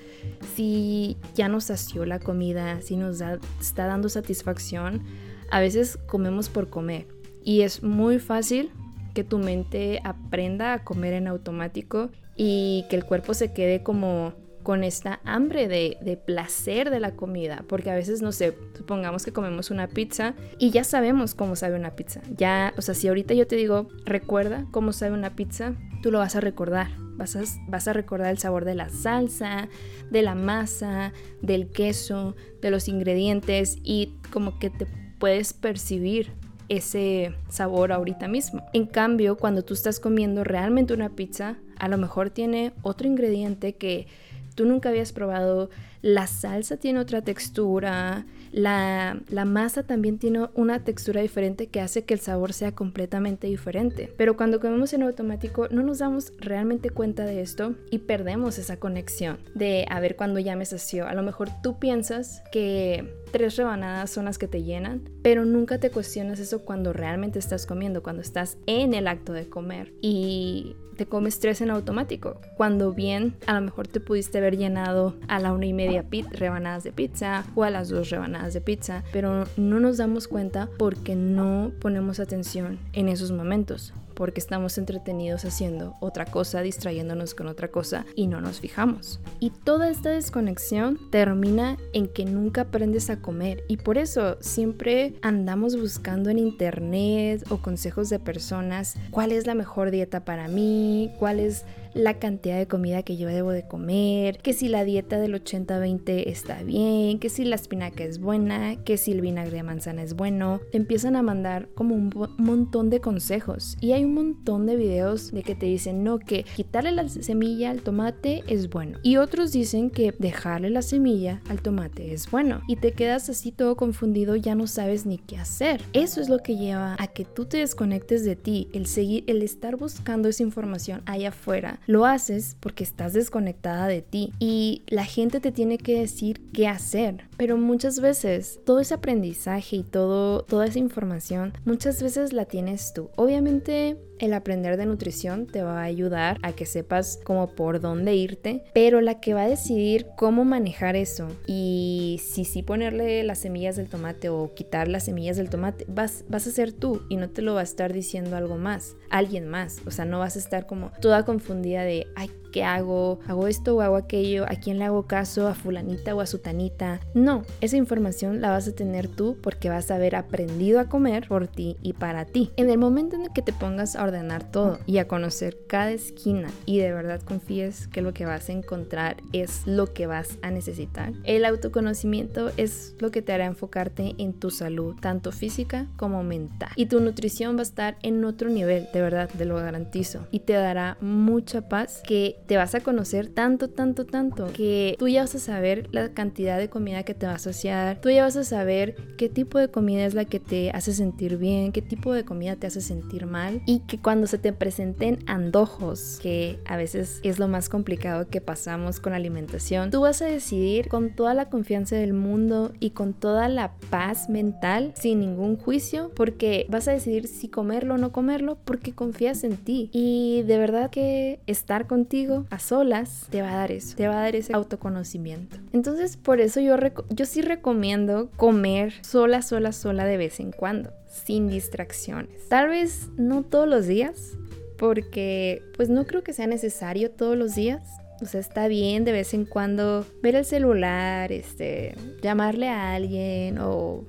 si 0.55 1.17
ya 1.35 1.49
nos 1.49 1.65
sació 1.65 2.05
la 2.05 2.19
comida, 2.19 2.81
si 2.81 2.95
nos 2.95 3.21
está 3.59 3.87
dando 3.87 4.07
satisfacción. 4.07 5.03
A 5.51 5.59
veces 5.59 5.97
comemos 6.07 6.47
por 6.47 6.69
comer 6.69 7.07
y 7.43 7.61
es 7.61 7.83
muy 7.83 8.19
fácil 8.19 8.71
que 9.13 9.23
tu 9.23 9.37
mente 9.37 9.99
aprenda 10.03 10.73
a 10.73 10.83
comer 10.83 11.13
en 11.13 11.27
automático 11.27 12.09
y 12.41 12.85
que 12.89 12.95
el 12.95 13.03
cuerpo 13.03 13.33
se 13.33 13.51
quede 13.51 13.83
como 13.83 14.33
con 14.63 14.85
esta 14.85 15.19
hambre 15.25 15.67
de, 15.67 16.17
placer 16.25 16.89
de 16.89 17.01
la 17.01 17.11
comida, 17.11 17.65
porque 17.67 17.91
a 17.91 17.95
veces, 17.95 18.21
no 18.21 18.31
sé, 18.31 18.55
supongamos 18.77 19.25
que 19.25 19.33
comemos 19.33 19.71
una 19.71 19.89
pizza 19.89 20.35
y 20.57 20.71
ya 20.71 20.85
sabemos 20.85 21.35
cómo 21.35 21.57
sabe 21.57 21.75
una 21.75 21.97
pizza. 21.97 22.21
Ya, 22.37 22.73
o 22.77 22.81
sea, 22.81 22.95
si 22.95 23.09
ahorita 23.09 23.33
yo 23.33 23.45
te 23.45 23.57
digo, 23.57 23.89
recuerda 24.05 24.65
cómo 24.71 24.93
sabe 24.93 25.11
una 25.11 25.35
pizza, 25.35 25.73
tú 26.01 26.11
lo 26.11 26.19
vas 26.19 26.37
a 26.37 26.39
recordar. 26.39 26.87
Vas 27.17 27.35
a, 27.35 27.41
vas 27.67 27.89
a 27.89 27.93
recordar 27.93 28.31
el 28.31 28.37
sabor 28.37 28.63
de 28.63 28.75
la 28.75 28.87
salsa, 28.87 29.67
de 30.09 30.21
la 30.21 30.33
masa, 30.33 31.11
del 31.41 31.69
queso, 31.69 32.37
de 32.61 32.71
los 32.71 32.87
ingredientes 32.87 33.77
y 33.83 34.13
como 34.31 34.59
que 34.59 34.69
te 34.69 34.87
puedes 35.19 35.51
percibir 35.51 36.31
ese 36.69 37.33
sabor 37.49 37.91
ahorita 37.91 38.27
mismo. 38.27 38.63
En 38.73 38.85
cambio, 38.85 39.37
cuando 39.37 39.63
tú 39.63 39.73
estás 39.73 39.99
comiendo 39.99 40.43
realmente 40.43 40.93
una 40.93 41.09
pizza, 41.09 41.57
a 41.77 41.87
lo 41.87 41.97
mejor 41.97 42.29
tiene 42.29 42.73
otro 42.83 43.07
ingrediente 43.07 43.75
que 43.75 44.07
tú 44.55 44.65
nunca 44.65 44.89
habías 44.89 45.11
probado, 45.11 45.69
la 46.01 46.27
salsa 46.27 46.77
tiene 46.77 46.99
otra 46.99 47.21
textura, 47.21 48.25
la, 48.51 49.21
masa 49.45 49.83
también 49.83 50.17
tiene 50.17 50.47
una 50.53 50.83
textura 50.83 51.21
diferente 51.21 51.67
que 51.67 51.81
hace 51.81 52.03
que 52.03 52.13
el 52.13 52.19
sabor 52.19 52.53
sea 52.53 52.73
completamente 52.73 53.47
diferente. 53.47 54.13
Pero 54.17 54.37
cuando 54.37 54.59
comemos 54.59 54.93
en 54.93 55.03
automático 55.03 55.67
no 55.69 55.83
nos 55.83 55.99
damos 55.99 56.33
realmente 56.39 56.89
cuenta 56.89 57.25
de 57.25 57.41
esto 57.41 57.75
y 57.91 57.99
perdemos 57.99 58.57
esa 58.57 58.77
conexión 58.77 59.39
de 59.55 59.85
a 59.89 59.99
ver 59.99 60.15
cuando 60.15 60.39
ya 60.39 60.55
me 60.55 60.65
sació. 60.65 61.07
A 61.07 61.13
lo 61.13 61.23
mejor 61.23 61.49
tú 61.61 61.79
piensas 61.79 62.43
que 62.51 63.18
tres 63.31 63.55
rebanadas 63.55 64.09
son 64.09 64.25
las 64.25 64.37
que 64.37 64.47
te 64.47 64.63
llenan, 64.63 65.01
pero 65.21 65.45
nunca 65.45 65.79
te 65.79 65.91
cuestionas 65.91 66.39
eso 66.39 66.59
cuando 66.65 66.93
realmente 66.93 67.39
estás 67.39 67.65
comiendo, 67.65 68.03
cuando 68.03 68.21
estás 68.21 68.57
en 68.65 68.93
el 68.93 69.07
acto 69.07 69.33
de 69.33 69.49
comer 69.49 69.93
y 70.01 70.75
te 70.99 71.05
comes 71.05 71.39
tres 71.39 71.61
en 71.61 71.69
automático, 71.69 72.41
cuando 72.57 72.91
bien 72.91 73.35
a 73.47 73.53
lo 73.53 73.61
mejor 73.61 73.87
te 73.87 74.01
pudiste 74.01 74.39
haber 74.39 74.57
llenado 74.57 75.15
a 75.29 75.39
la 75.39 75.53
una 75.53 75.65
y 75.65 75.71
media 75.71 76.05
rebanadas 76.31 76.83
de 76.83 76.91
pizza 76.91 77.45
o 77.55 77.63
a 77.63 77.69
las 77.69 77.87
dos 77.87 78.09
rebanadas 78.09 78.53
de 78.53 78.59
pizza, 78.59 79.05
pero 79.13 79.45
no 79.55 79.79
nos 79.79 79.97
damos 79.97 80.27
cuenta 80.27 80.69
porque 80.77 81.15
no 81.15 81.71
ponemos 81.79 82.19
atención 82.19 82.79
en 82.91 83.07
esos 83.07 83.31
momentos 83.31 83.93
porque 84.19 84.41
estamos 84.41 84.77
entretenidos 84.77 85.45
haciendo 85.45 85.95
otra 86.01 86.25
cosa, 86.25 86.61
distrayéndonos 86.61 87.33
con 87.33 87.47
otra 87.47 87.69
cosa 87.69 88.05
y 88.15 88.27
no 88.27 88.41
nos 88.41 88.59
fijamos. 88.59 89.21
Y 89.39 89.51
toda 89.51 89.89
esta 89.89 90.09
desconexión 90.09 90.99
termina 91.09 91.77
en 91.93 92.09
que 92.09 92.25
nunca 92.25 92.63
aprendes 92.63 93.09
a 93.09 93.21
comer 93.21 93.63
y 93.69 93.77
por 93.77 93.97
eso 93.97 94.35
siempre 94.41 95.13
andamos 95.21 95.79
buscando 95.79 96.29
en 96.29 96.37
internet 96.37 97.45
o 97.49 97.59
consejos 97.59 98.09
de 98.09 98.19
personas 98.19 98.97
cuál 99.09 99.31
es 99.31 99.47
la 99.47 99.55
mejor 99.55 99.89
dieta 99.89 100.25
para 100.25 100.49
mí, 100.49 101.13
cuál 101.17 101.39
es 101.39 101.63
la 101.93 102.19
cantidad 102.19 102.57
de 102.57 102.67
comida 102.67 103.03
que 103.03 103.17
yo 103.17 103.27
debo 103.27 103.51
de 103.51 103.67
comer, 103.67 104.37
que 104.39 104.53
si 104.53 104.67
la 104.67 104.83
dieta 104.83 105.19
del 105.19 105.33
80-20 105.33 106.23
está 106.27 106.63
bien, 106.63 107.19
que 107.19 107.29
si 107.29 107.45
la 107.45 107.55
espinaca 107.55 108.03
es 108.03 108.19
buena, 108.19 108.75
que 108.83 108.97
si 108.97 109.11
el 109.11 109.21
vinagre 109.21 109.57
de 109.57 109.63
manzana 109.63 110.03
es 110.03 110.15
bueno. 110.15 110.61
Te 110.71 110.77
empiezan 110.77 111.15
a 111.15 111.21
mandar 111.21 111.69
como 111.75 111.95
un 111.95 112.09
montón 112.37 112.89
de 112.89 112.99
consejos 113.01 113.77
y 113.81 113.91
hay 113.93 114.03
un 114.03 114.13
montón 114.13 114.65
de 114.65 114.75
videos 114.75 115.31
de 115.31 115.43
que 115.43 115.55
te 115.55 115.65
dicen 115.65 116.03
no, 116.03 116.19
que 116.19 116.43
quitarle 116.55 116.91
la 116.91 117.07
semilla 117.07 117.71
al 117.71 117.81
tomate 117.81 118.43
es 118.47 118.69
bueno. 118.69 118.99
Y 119.03 119.17
otros 119.17 119.51
dicen 119.51 119.89
que 119.89 120.13
dejarle 120.17 120.69
la 120.69 120.81
semilla 120.81 121.41
al 121.49 121.61
tomate 121.61 122.13
es 122.13 122.29
bueno. 122.29 122.61
Y 122.67 122.75
te 122.77 122.91
quedas 122.91 123.29
así 123.29 123.51
todo 123.51 123.75
confundido, 123.75 124.35
ya 124.35 124.55
no 124.55 124.67
sabes 124.67 125.05
ni 125.05 125.17
qué 125.17 125.37
hacer. 125.37 125.81
Eso 125.93 126.21
es 126.21 126.29
lo 126.29 126.39
que 126.39 126.57
lleva 126.57 126.95
a 126.99 127.07
que 127.07 127.25
tú 127.25 127.45
te 127.45 127.57
desconectes 127.57 128.23
de 128.25 128.35
ti, 128.35 128.69
el 128.73 128.85
seguir, 128.85 129.23
el 129.27 129.41
estar 129.41 129.75
buscando 129.75 130.29
esa 130.29 130.43
información 130.43 131.01
allá 131.05 131.29
afuera 131.29 131.78
lo 131.85 132.05
haces 132.05 132.57
porque 132.59 132.83
estás 132.83 133.13
desconectada 133.13 133.87
de 133.87 134.01
ti 134.01 134.33
y 134.39 134.83
la 134.87 135.05
gente 135.05 135.39
te 135.39 135.51
tiene 135.51 135.77
que 135.77 135.99
decir 135.99 136.41
qué 136.53 136.67
hacer. 136.67 137.27
Pero 137.37 137.57
muchas 137.57 137.99
veces 137.99 138.59
todo 138.65 138.79
ese 138.79 138.93
aprendizaje 138.93 139.77
y 139.77 139.83
todo, 139.83 140.43
toda 140.43 140.65
esa 140.65 140.79
información, 140.79 141.53
muchas 141.65 142.01
veces 142.01 142.33
la 142.33 142.45
tienes 142.45 142.93
tú. 142.93 143.09
Obviamente 143.15 143.97
el 144.19 144.33
aprender 144.33 144.77
de 144.77 144.85
nutrición 144.85 145.47
te 145.47 145.63
va 145.63 145.79
a 145.79 145.85
ayudar 145.85 146.37
a 146.43 146.51
que 146.51 146.65
sepas 146.65 147.19
como 147.23 147.55
por 147.55 147.79
dónde 147.79 148.15
irte, 148.15 148.63
pero 148.73 149.01
la 149.01 149.19
que 149.19 149.33
va 149.33 149.43
a 149.43 149.49
decidir 149.49 150.07
cómo 150.17 150.45
manejar 150.45 150.95
eso 150.95 151.27
y 151.47 152.19
si 152.21 152.45
sí 152.45 152.61
ponerle 152.61 153.23
las 153.23 153.39
semillas 153.39 153.77
del 153.77 153.87
tomate 153.87 154.29
o 154.29 154.53
quitar 154.53 154.87
las 154.87 155.05
semillas 155.05 155.37
del 155.37 155.49
tomate, 155.49 155.85
vas, 155.87 156.25
vas 156.27 156.47
a 156.47 156.51
ser 156.51 156.73
tú 156.73 157.01
y 157.09 157.15
no 157.15 157.29
te 157.29 157.41
lo 157.41 157.53
va 157.53 157.61
a 157.61 157.63
estar 157.63 157.93
diciendo 157.93 158.35
algo 158.35 158.57
más, 158.57 158.95
alguien 159.09 159.47
más. 159.47 159.81
O 159.85 159.91
sea, 159.91 160.05
no 160.05 160.19
vas 160.19 160.35
a 160.35 160.39
estar 160.39 160.65
como 160.67 160.91
toda 161.01 161.23
confundida 161.23 161.68
de, 161.77 162.07
ay, 162.15 162.29
¿qué 162.51 162.63
hago? 162.63 163.19
¿Hago 163.27 163.47
esto 163.47 163.75
o 163.75 163.81
hago 163.81 163.95
aquello? 163.95 164.45
¿A 164.45 164.55
quién 164.55 164.79
le 164.79 164.85
hago 164.85 165.07
caso? 165.07 165.47
¿A 165.47 165.53
fulanita 165.53 166.15
o 166.15 166.21
a 166.21 166.25
sutanita? 166.25 166.99
No, 167.13 167.43
esa 167.61 167.77
información 167.77 168.41
la 168.41 168.49
vas 168.49 168.67
a 168.67 168.75
tener 168.75 169.07
tú 169.07 169.37
porque 169.41 169.69
vas 169.69 169.91
a 169.91 169.95
haber 169.95 170.15
aprendido 170.15 170.79
a 170.79 170.85
comer 170.85 171.27
por 171.27 171.47
ti 171.47 171.77
y 171.81 171.93
para 171.93 172.25
ti. 172.25 172.51
En 172.57 172.69
el 172.69 172.77
momento 172.77 173.15
en 173.15 173.23
el 173.23 173.33
que 173.33 173.41
te 173.41 173.53
pongas 173.53 173.95
a 173.95 174.03
ordenar 174.03 174.49
todo 174.51 174.79
y 174.85 174.97
a 174.97 175.07
conocer 175.07 175.57
cada 175.67 175.91
esquina 175.91 176.49
y 176.65 176.79
de 176.79 176.93
verdad 176.93 177.21
confíes 177.21 177.87
que 177.87 178.01
lo 178.01 178.13
que 178.13 178.25
vas 178.25 178.49
a 178.49 178.53
encontrar 178.53 179.17
es 179.33 179.63
lo 179.65 179.93
que 179.93 180.07
vas 180.07 180.37
a 180.41 180.51
necesitar, 180.51 181.13
el 181.23 181.45
autoconocimiento 181.45 182.51
es 182.57 182.95
lo 182.99 183.11
que 183.11 183.21
te 183.21 183.33
hará 183.33 183.45
enfocarte 183.45 184.15
en 184.17 184.33
tu 184.33 184.51
salud, 184.51 184.95
tanto 184.99 185.31
física 185.31 185.87
como 185.97 186.23
mental. 186.23 186.69
Y 186.75 186.87
tu 186.87 186.99
nutrición 186.99 187.55
va 187.55 187.61
a 187.61 187.63
estar 187.63 187.97
en 188.01 188.23
otro 188.25 188.49
nivel, 188.49 188.87
de 188.93 189.01
verdad, 189.01 189.29
te 189.35 189.45
lo 189.45 189.55
garantizo. 189.55 190.27
Y 190.31 190.39
te 190.39 190.53
dará 190.53 190.97
mucha 191.01 191.67
paz 191.69 192.01
que 192.05 192.38
te 192.49 192.57
vas 192.57 192.73
a 192.73 192.79
conocer 192.79 193.27
tanto, 193.27 193.69
tanto, 193.69 194.07
tanto, 194.07 194.47
que 194.51 194.95
tú 194.97 195.07
ya 195.07 195.21
vas 195.21 195.35
a 195.35 195.39
saber 195.39 195.87
la 195.91 196.15
cantidad 196.15 196.57
de 196.57 196.67
comida 196.67 197.03
que 197.03 197.13
te 197.13 197.27
va 197.27 197.33
a 197.33 197.35
asociar, 197.35 198.01
tú 198.01 198.09
ya 198.09 198.23
vas 198.23 198.35
a 198.37 198.43
saber 198.43 198.95
qué 199.19 199.29
tipo 199.29 199.59
de 199.59 199.67
comida 199.67 200.03
es 200.03 200.15
la 200.15 200.25
que 200.25 200.39
te 200.39 200.71
hace 200.71 200.93
sentir 200.93 201.37
bien, 201.37 201.71
qué 201.71 201.83
tipo 201.83 202.11
de 202.11 202.25
comida 202.25 202.55
te 202.55 202.65
hace 202.65 202.81
sentir 202.81 203.27
mal 203.27 203.61
y 203.67 203.81
que 203.81 203.99
cuando 203.99 204.25
se 204.25 204.39
te 204.39 204.51
presenten 204.51 205.19
antojos, 205.27 206.17
que 206.23 206.59
a 206.65 206.75
veces 206.75 207.19
es 207.21 207.37
lo 207.37 207.47
más 207.47 207.69
complicado 207.69 208.27
que 208.27 208.41
pasamos 208.41 208.99
con 208.99 209.11
la 209.11 209.17
alimentación, 209.17 209.91
tú 209.91 210.01
vas 210.01 210.23
a 210.23 210.25
decidir 210.25 210.87
con 210.87 211.11
toda 211.11 211.35
la 211.35 211.49
confianza 211.49 211.97
del 211.97 212.13
mundo 212.13 212.73
y 212.79 212.89
con 212.91 213.13
toda 213.13 213.47
la 213.47 213.73
paz 213.91 214.27
mental, 214.27 214.91
sin 214.95 215.19
ningún 215.19 215.55
juicio, 215.55 216.11
porque 216.15 216.65
vas 216.67 216.87
a 216.87 216.93
decidir 216.93 217.27
si 217.27 217.47
comerlo 217.47 217.93
o 217.93 217.97
no 217.99 218.11
comerlo 218.11 218.57
porque 218.65 218.95
confías 218.95 219.43
en 219.43 219.55
ti. 219.55 219.91
Y 219.93 220.41
de 220.47 220.57
verdad 220.57 220.89
que 220.89 221.41
estar 221.45 221.85
contigo 221.85 222.38
a 222.49 222.59
solas 222.59 223.27
te 223.29 223.41
va 223.41 223.53
a 223.53 223.57
dar 223.57 223.71
eso, 223.71 223.95
te 223.95 224.07
va 224.07 224.19
a 224.19 224.23
dar 224.23 224.35
ese 224.35 224.53
autoconocimiento. 224.53 225.57
Entonces, 225.73 226.17
por 226.17 226.39
eso 226.39 226.59
yo, 226.59 226.75
yo 227.09 227.25
sí 227.25 227.41
recomiendo 227.41 228.29
comer 228.37 228.93
sola, 229.03 229.41
sola, 229.41 229.71
sola 229.71 230.05
de 230.05 230.17
vez 230.17 230.39
en 230.39 230.51
cuando, 230.51 230.91
sin 231.07 231.47
distracciones. 231.47 232.49
Tal 232.49 232.69
vez 232.69 233.09
no 233.17 233.43
todos 233.43 233.67
los 233.67 233.87
días, 233.87 234.37
porque 234.77 235.61
pues 235.75 235.89
no 235.89 236.05
creo 236.05 236.23
que 236.23 236.33
sea 236.33 236.47
necesario 236.47 237.11
todos 237.11 237.37
los 237.37 237.55
días. 237.55 237.83
O 238.21 238.25
sea, 238.25 238.39
está 238.39 238.67
bien 238.67 239.05
de 239.05 239.11
vez 239.11 239.33
en 239.33 239.45
cuando 239.45 240.05
ver 240.21 240.35
el 240.35 240.45
celular, 240.45 241.31
este, 241.31 241.95
llamarle 242.21 242.67
a 242.67 242.93
alguien 242.93 243.59
o 243.59 244.03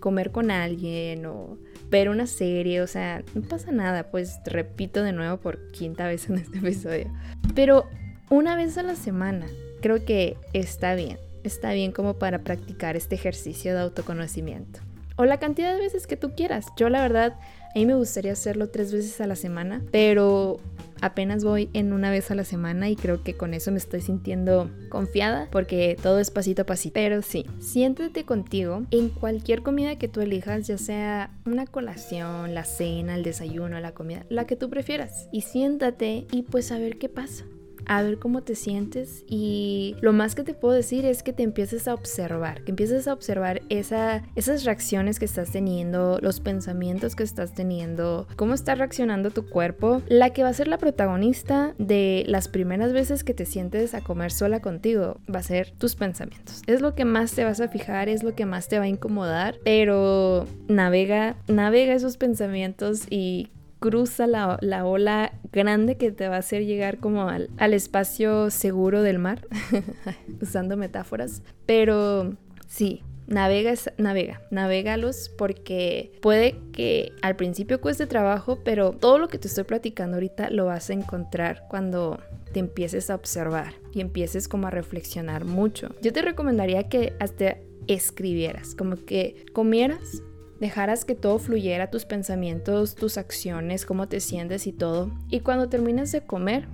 comer 0.00 0.30
con 0.30 0.50
alguien 0.50 1.26
o 1.26 1.58
ver 1.90 2.08
una 2.08 2.26
serie, 2.26 2.80
o 2.80 2.86
sea, 2.86 3.22
no 3.34 3.42
pasa 3.42 3.72
nada, 3.72 4.10
pues 4.10 4.40
repito 4.44 5.02
de 5.02 5.12
nuevo 5.12 5.38
por 5.38 5.70
quinta 5.72 6.06
vez 6.06 6.28
en 6.28 6.38
este 6.38 6.58
episodio. 6.58 7.12
Pero 7.54 7.88
una 8.30 8.56
vez 8.56 8.76
a 8.78 8.82
la 8.82 8.96
semana, 8.96 9.46
creo 9.80 10.04
que 10.04 10.36
está 10.52 10.94
bien, 10.94 11.18
está 11.44 11.72
bien 11.72 11.92
como 11.92 12.14
para 12.14 12.40
practicar 12.40 12.96
este 12.96 13.14
ejercicio 13.14 13.74
de 13.74 13.80
autoconocimiento. 13.80 14.80
O 15.16 15.24
la 15.24 15.38
cantidad 15.38 15.72
de 15.72 15.80
veces 15.80 16.06
que 16.06 16.16
tú 16.16 16.34
quieras. 16.34 16.66
Yo 16.76 16.90
la 16.90 17.00
verdad, 17.00 17.38
a 17.76 17.78
mí 17.78 17.84
me 17.84 17.94
gustaría 17.94 18.32
hacerlo 18.32 18.70
tres 18.70 18.90
veces 18.90 19.20
a 19.20 19.26
la 19.26 19.36
semana, 19.36 19.82
pero 19.90 20.58
apenas 21.02 21.44
voy 21.44 21.68
en 21.74 21.92
una 21.92 22.10
vez 22.10 22.30
a 22.30 22.34
la 22.34 22.44
semana 22.44 22.88
y 22.88 22.96
creo 22.96 23.22
que 23.22 23.34
con 23.34 23.52
eso 23.52 23.70
me 23.70 23.76
estoy 23.76 24.00
sintiendo 24.00 24.70
confiada 24.88 25.48
porque 25.52 25.94
todo 26.02 26.18
es 26.18 26.30
pasito 26.30 26.62
a 26.62 26.64
pasito. 26.64 26.94
Pero 26.94 27.20
sí, 27.20 27.44
siéntate 27.60 28.24
contigo 28.24 28.86
en 28.90 29.10
cualquier 29.10 29.62
comida 29.62 29.98
que 29.98 30.08
tú 30.08 30.22
elijas, 30.22 30.66
ya 30.66 30.78
sea 30.78 31.36
una 31.44 31.66
colación, 31.66 32.54
la 32.54 32.64
cena, 32.64 33.14
el 33.14 33.22
desayuno, 33.22 33.78
la 33.78 33.92
comida, 33.92 34.24
la 34.30 34.46
que 34.46 34.56
tú 34.56 34.70
prefieras. 34.70 35.28
Y 35.30 35.42
siéntate 35.42 36.26
y 36.32 36.44
pues 36.44 36.72
a 36.72 36.78
ver 36.78 36.96
qué 36.96 37.10
pasa 37.10 37.44
a 37.86 38.02
ver 38.02 38.18
cómo 38.18 38.42
te 38.42 38.54
sientes 38.54 39.24
y 39.28 39.96
lo 40.00 40.12
más 40.12 40.34
que 40.34 40.42
te 40.42 40.54
puedo 40.54 40.74
decir 40.74 41.04
es 41.04 41.22
que 41.22 41.32
te 41.32 41.42
empieces 41.42 41.88
a 41.88 41.94
observar, 41.94 42.62
que 42.64 42.70
empieces 42.70 43.08
a 43.08 43.12
observar 43.12 43.62
esa, 43.68 44.22
esas 44.34 44.64
reacciones 44.64 45.18
que 45.18 45.24
estás 45.24 45.50
teniendo, 45.50 46.18
los 46.20 46.40
pensamientos 46.40 47.16
que 47.16 47.22
estás 47.22 47.54
teniendo, 47.54 48.26
cómo 48.36 48.54
está 48.54 48.74
reaccionando 48.74 49.30
tu 49.30 49.48
cuerpo. 49.48 50.02
La 50.08 50.30
que 50.30 50.42
va 50.42 50.50
a 50.50 50.54
ser 50.54 50.68
la 50.68 50.78
protagonista 50.78 51.74
de 51.78 52.24
las 52.26 52.48
primeras 52.48 52.92
veces 52.92 53.24
que 53.24 53.34
te 53.34 53.46
sientes 53.46 53.94
a 53.94 54.00
comer 54.00 54.32
sola 54.32 54.60
contigo 54.60 55.18
va 55.32 55.40
a 55.40 55.44
ser 55.44 55.72
tus 55.72 55.96
pensamientos. 55.96 56.62
Es 56.66 56.80
lo 56.80 56.94
que 56.94 57.04
más 57.04 57.32
te 57.32 57.44
vas 57.44 57.60
a 57.60 57.68
fijar, 57.68 58.08
es 58.08 58.22
lo 58.22 58.34
que 58.34 58.46
más 58.46 58.68
te 58.68 58.78
va 58.78 58.84
a 58.84 58.88
incomodar, 58.88 59.58
pero 59.64 60.46
navega, 60.68 61.36
navega 61.48 61.94
esos 61.94 62.16
pensamientos 62.16 63.06
y 63.10 63.48
cruza 63.80 64.26
la, 64.26 64.84
ola 64.84 65.32
grande 65.52 65.96
que 65.96 66.10
te 66.10 66.28
va 66.28 66.36
a 66.36 66.40
hacer 66.40 66.64
llegar 66.64 66.98
como 66.98 67.28
al, 67.28 67.74
espacio 67.74 68.50
seguro 68.50 69.02
del 69.02 69.18
mar, 69.18 69.46
usando 70.40 70.76
metáforas. 70.76 71.42
Pero 71.66 72.36
sí, 72.66 73.02
navega, 73.26 73.74
navega, 73.98 74.42
navegalos 74.50 75.30
porque 75.36 76.12
puede 76.20 76.58
que 76.72 77.12
al 77.22 77.36
principio 77.36 77.80
cueste 77.80 78.06
trabajo, 78.06 78.60
pero 78.64 78.92
todo 78.92 79.18
lo 79.18 79.28
que 79.28 79.38
te 79.38 79.48
estoy 79.48 79.64
platicando 79.64 80.16
ahorita 80.16 80.50
lo 80.50 80.66
vas 80.66 80.90
a 80.90 80.94
encontrar 80.94 81.64
cuando 81.68 82.20
te 82.52 82.60
empieces 82.60 83.10
a 83.10 83.14
observar 83.14 83.74
y 83.92 84.00
empieces 84.00 84.48
como 84.48 84.68
a 84.68 84.70
reflexionar 84.70 85.44
mucho. 85.44 85.94
Yo 86.02 86.12
te 86.12 86.22
recomendaría 86.22 86.88
que 86.88 87.14
hasta 87.20 87.58
escribieras, 87.86 88.74
como 88.74 88.96
que 88.96 89.44
comieras 89.52 90.22
dejaras 90.60 91.04
que 91.04 91.14
todo 91.14 91.38
fluyera, 91.38 91.90
tus 91.90 92.04
pensamientos, 92.04 92.94
tus 92.94 93.18
acciones, 93.18 93.84
cómo 93.86 94.08
te 94.08 94.20
sientes 94.20 94.66
y 94.66 94.72
todo. 94.72 95.10
Y 95.30 95.40
cuando 95.40 95.68
termines 95.68 96.12
de 96.12 96.22
comer, 96.22 96.66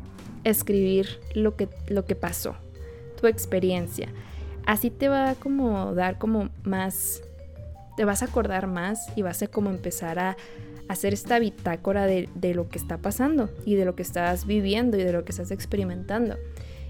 escribir 0.45 1.21
lo 1.35 1.57
que, 1.57 1.68
lo 1.88 2.05
que 2.05 2.14
pasó, 2.14 2.57
tu 3.21 3.27
experiencia. 3.27 4.09
Así 4.66 4.90
te 4.90 5.09
va 5.09 5.31
a 5.31 5.35
como 5.35 5.95
dar 5.95 6.18
como 6.18 6.51
más, 6.62 7.23
te 7.97 8.05
vas 8.05 8.23
a 8.23 8.27
acordar 8.27 8.66
más 8.66 9.07
y 9.16 9.23
vas 9.23 9.42
a 9.42 9.49
como 9.49 9.71
empezar 9.71 10.18
a 10.18 10.37
hacer 10.88 11.12
esta 11.12 11.38
bitácora 11.38 12.07
de, 12.07 12.29
de 12.35 12.55
lo 12.55 12.68
que 12.68 12.79
está 12.79 12.99
pasando 12.99 13.51
y 13.64 13.75
de 13.75 13.85
lo 13.85 13.95
que 13.95 14.03
estás 14.03 14.47
viviendo 14.47 14.99
y 14.99 15.05
de 15.05 15.12
lo 15.12 15.25
que 15.25 15.33
estás 15.33 15.51
experimentando. 15.51 16.37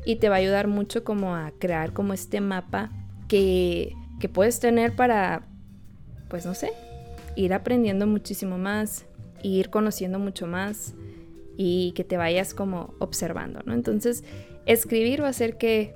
Y 0.04 0.16
te 0.16 0.28
va 0.28 0.36
a 0.36 0.38
ayudar 0.38 0.66
mucho 0.66 1.04
como 1.04 1.36
a 1.36 1.52
crear 1.58 1.92
como 1.92 2.12
este 2.12 2.40
mapa 2.40 2.90
que, 3.28 3.94
que 4.20 4.28
puedes 4.28 4.58
tener 4.60 4.96
para 4.96 5.46
pues 6.32 6.46
no 6.46 6.54
sé, 6.54 6.72
ir 7.36 7.52
aprendiendo 7.52 8.06
muchísimo 8.06 8.56
más, 8.56 9.04
ir 9.42 9.68
conociendo 9.68 10.18
mucho 10.18 10.46
más 10.46 10.94
y 11.58 11.92
que 11.92 12.04
te 12.04 12.16
vayas 12.16 12.54
como 12.54 12.94
observando, 13.00 13.60
¿no? 13.66 13.74
Entonces, 13.74 14.24
escribir 14.64 15.20
va 15.20 15.26
a 15.26 15.30
hacer 15.30 15.58
que 15.58 15.94